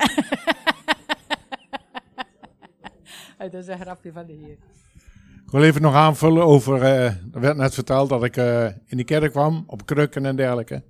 [3.49, 4.57] dat is een grapje van de Heer.
[5.45, 8.97] Ik wil even nog aanvullen over, uh, er werd net verteld dat ik uh, in
[8.97, 10.84] de kerk kwam, op krukken en dergelijke.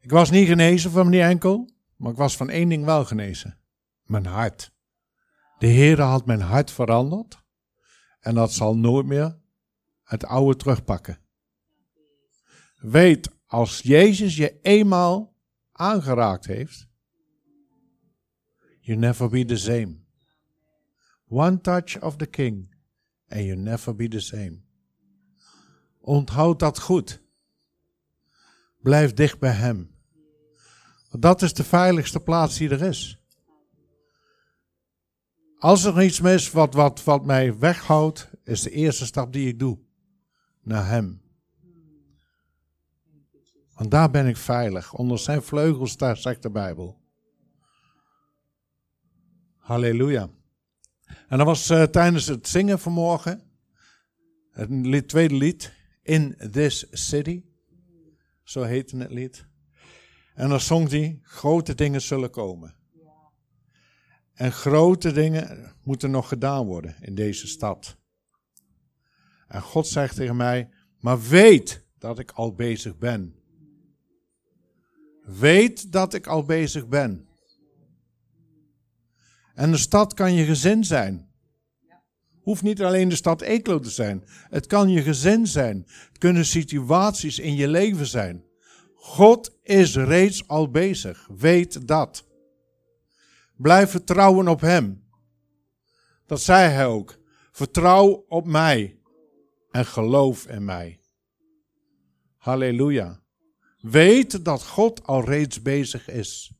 [0.00, 1.70] Ik was niet genezen van mijn enkel,
[2.02, 3.58] maar ik was van één ding wel genezen.
[4.02, 4.72] Mijn hart.
[5.58, 7.42] De Heer had mijn hart veranderd.
[8.20, 9.38] En dat zal nooit meer
[10.02, 11.18] het oude terugpakken.
[12.76, 15.36] Weet, als Jezus je eenmaal
[15.72, 16.88] aangeraakt heeft,
[18.80, 20.00] you never be the same.
[21.26, 22.74] One touch of the King,
[23.28, 24.62] and you never be the same.
[26.00, 27.22] Onthoud dat goed.
[28.78, 29.91] Blijf dicht bij Hem.
[31.18, 33.22] Dat is de veiligste plaats die er is.
[35.58, 39.58] Als er iets mis wat, wat, wat mij weghoudt, is de eerste stap die ik
[39.58, 39.78] doe.
[40.62, 41.22] Naar Hem.
[43.74, 44.92] Want daar ben ik veilig.
[44.94, 47.00] Onder zijn vleugels, daar zegt de Bijbel.
[49.56, 50.30] Halleluja.
[51.28, 53.42] En dat was uh, tijdens het zingen vanmorgen.
[54.50, 55.72] Het tweede lied.
[56.02, 57.44] In This City.
[58.42, 59.46] Zo heette het lied.
[60.34, 62.74] En dan zong hij, grote dingen zullen komen.
[64.34, 67.96] En grote dingen moeten nog gedaan worden in deze stad.
[69.48, 73.36] En God zegt tegen mij, maar weet dat ik al bezig ben.
[75.24, 77.28] Weet dat ik al bezig ben.
[79.54, 81.30] En de stad kan je gezin zijn.
[82.42, 84.24] Hoeft niet alleen de stad Eeklo te zijn.
[84.28, 85.84] Het kan je gezin zijn.
[85.86, 88.44] Het kunnen situaties in je leven zijn.
[89.04, 91.28] God is reeds al bezig.
[91.36, 92.24] Weet dat.
[93.56, 95.04] Blijf vertrouwen op Hem.
[96.26, 97.18] Dat zei Hij ook.
[97.52, 98.98] Vertrouw op mij
[99.70, 101.00] en geloof in mij.
[102.36, 103.22] Halleluja.
[103.80, 106.52] Weet dat God al reeds bezig is.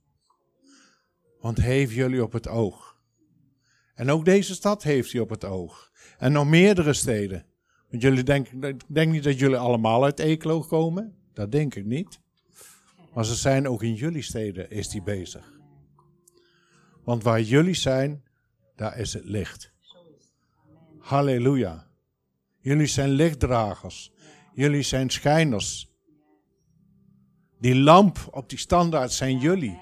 [1.41, 3.01] Want heeft jullie op het oog.
[3.95, 5.93] En ook deze stad heeft hij op het oog.
[6.19, 7.47] En nog meerdere steden.
[7.91, 11.17] Want jullie denken, ik denk niet dat jullie allemaal uit Eeklo komen.
[11.33, 12.21] Dat denk ik niet.
[13.15, 15.53] Maar ze zijn ook in jullie steden is die bezig.
[17.05, 18.25] Want waar jullie zijn,
[18.77, 19.73] daar is het licht.
[20.99, 21.87] Halleluja.
[22.59, 24.13] Jullie zijn lichtdragers.
[24.55, 25.91] Jullie zijn schijners.
[27.59, 29.81] Die lamp op die standaard zijn jullie.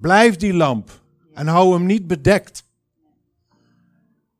[0.00, 1.02] Blijf die lamp
[1.32, 2.68] en hou hem niet bedekt.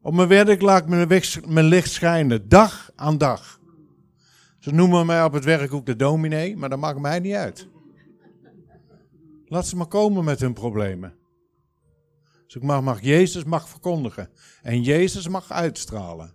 [0.00, 3.60] Op mijn werk laat ik mijn licht schijnen, dag aan dag.
[4.64, 7.68] Ze noemen mij op het werk ook de dominee, maar dat maakt mij niet uit.
[9.46, 11.14] Laat ze maar komen met hun problemen.
[12.44, 14.30] Dus ik mag, mag Jezus mag verkondigen.
[14.62, 16.34] En Jezus mag uitstralen.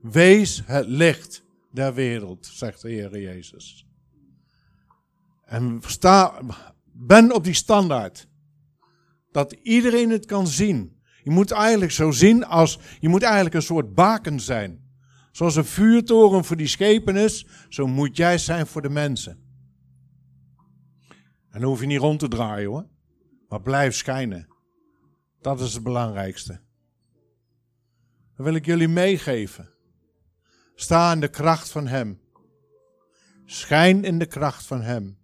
[0.00, 3.86] Wees het licht der wereld, zegt de Heer Jezus.
[5.44, 6.40] En sta,
[6.92, 8.28] ben op die standaard.
[9.32, 11.00] Dat iedereen het kan zien.
[11.22, 14.89] Je moet eigenlijk zo zien als, je moet eigenlijk een soort baken zijn.
[15.30, 19.48] Zoals een vuurtoren voor die schepen is, zo moet jij zijn voor de mensen.
[21.50, 22.86] En dan hoef je niet rond te draaien hoor.
[23.48, 24.48] Maar blijf schijnen.
[25.40, 26.60] Dat is het belangrijkste.
[28.36, 29.70] Dat wil ik jullie meegeven.
[30.74, 32.20] Sta in de kracht van Hem.
[33.44, 35.18] Schijn in de kracht van Hem.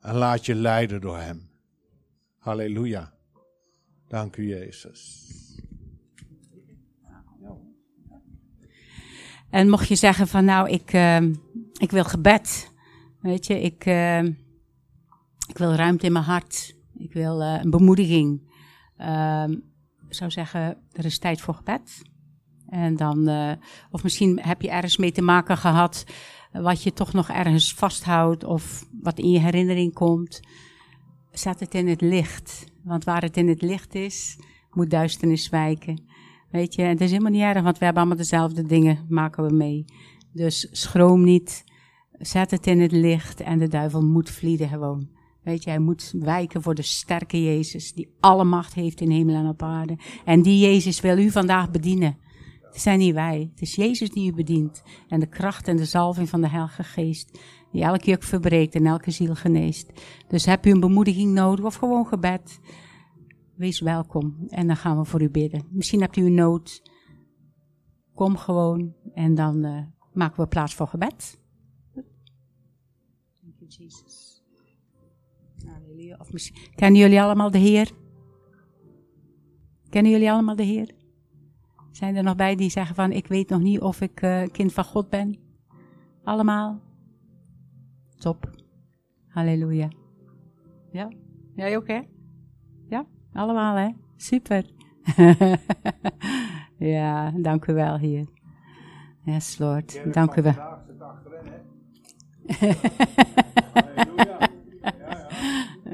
[0.00, 1.50] En laat je leiden door Hem.
[2.38, 3.14] Halleluja.
[4.08, 5.24] Dank u, Jezus.
[9.50, 11.20] En mocht je zeggen van nou, ik, uh,
[11.78, 12.72] ik wil gebed.
[13.20, 14.22] Weet je, ik, uh,
[15.48, 16.76] ik wil ruimte in mijn hart.
[16.98, 18.40] Ik wil uh, een bemoediging.
[20.08, 22.02] zou zeggen, er is tijd voor gebed.
[22.68, 23.52] En dan, uh,
[23.90, 26.04] of misschien heb je ergens mee te maken gehad
[26.52, 30.40] wat je toch nog ergens vasthoudt of wat in je herinnering komt.
[31.30, 32.64] Zet het in het licht.
[32.82, 34.38] Want waar het in het licht is,
[34.70, 36.04] moet duisternis wijken.
[36.56, 39.54] Weet je, het is helemaal niet erg, want we hebben allemaal dezelfde dingen, maken we
[39.54, 39.84] mee.
[40.32, 41.64] Dus schroom niet,
[42.18, 45.08] zet het in het licht en de duivel moet vlieden gewoon.
[45.42, 49.34] Weet je, hij moet wijken voor de sterke Jezus, die alle macht heeft in hemel
[49.34, 49.98] en op aarde.
[50.24, 52.18] En die Jezus wil u vandaag bedienen.
[52.62, 54.82] Het zijn niet wij, het is Jezus die u bedient.
[55.08, 57.38] En de kracht en de zalving van de Heilige Geest,
[57.72, 59.92] die elke juk verbreekt en elke ziel geneest.
[60.28, 62.60] Dus heb u een bemoediging nodig of gewoon gebed,
[63.56, 64.46] wees welkom.
[64.48, 65.64] En dan gaan we voor u bidden.
[65.70, 66.82] Misschien hebt u een nood,
[68.14, 69.82] kom gewoon en dan uh,
[70.12, 71.40] maken we plaats voor gebed.
[73.40, 74.42] Thank you, Jesus.
[75.64, 76.16] Halleluja.
[76.18, 77.90] Of misschien, kennen jullie allemaal de Heer?
[79.88, 80.94] Kennen jullie allemaal de Heer?
[81.90, 84.72] Zijn er nog bij die zeggen van, ik weet nog niet of ik uh, kind
[84.72, 85.38] van God ben?
[86.24, 86.80] Allemaal?
[88.18, 88.50] Top.
[89.26, 89.88] Halleluja.
[90.92, 91.12] Ja?
[91.54, 92.00] Jij ook, hè?
[93.36, 93.88] Allemaal, hè?
[94.16, 94.64] Super.
[96.94, 98.26] ja, dank u wel, Heer.
[99.22, 100.14] Yes, Lord.
[100.14, 100.54] Dank u wel.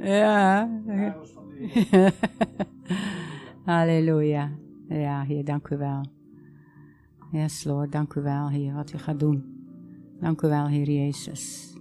[0.03, 0.69] ja.
[0.87, 1.17] ja.
[3.65, 4.51] Halleluja.
[4.89, 6.05] Ja, Heer, dank u wel.
[7.31, 9.67] Yes, Lord, dank u wel, Heer, wat u gaat doen.
[10.21, 11.75] Dank u wel, Heer Jezus.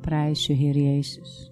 [0.00, 1.47] Prijs u, Heer Jezus.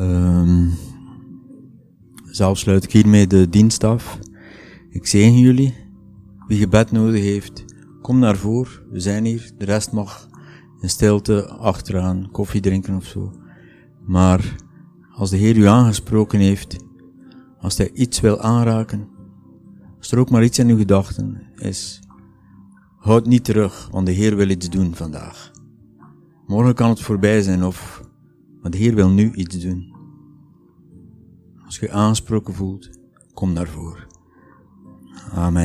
[0.00, 0.72] Um,
[2.24, 4.18] zelf sluit ik hiermee de dienst af.
[4.90, 5.74] Ik zegen jullie.
[6.46, 7.64] Wie gebed nodig heeft,
[8.02, 8.72] kom naar voren.
[8.90, 9.50] We zijn hier.
[9.58, 10.28] De rest mag
[10.80, 13.32] in stilte achteraan koffie drinken of zo.
[14.06, 14.56] Maar
[15.12, 16.76] als de Heer u aangesproken heeft,
[17.58, 19.08] als hij iets wil aanraken,
[19.98, 22.00] als er ook maar iets in uw gedachten is,
[22.98, 25.50] houd niet terug, want de Heer wil iets doen vandaag.
[26.46, 28.05] Morgen kan het voorbij zijn of,
[28.66, 29.94] maar de Heer wil nu iets doen.
[31.64, 32.90] Als je aangesproken voelt,
[33.34, 34.06] kom naar voren.
[35.32, 35.54] Amen.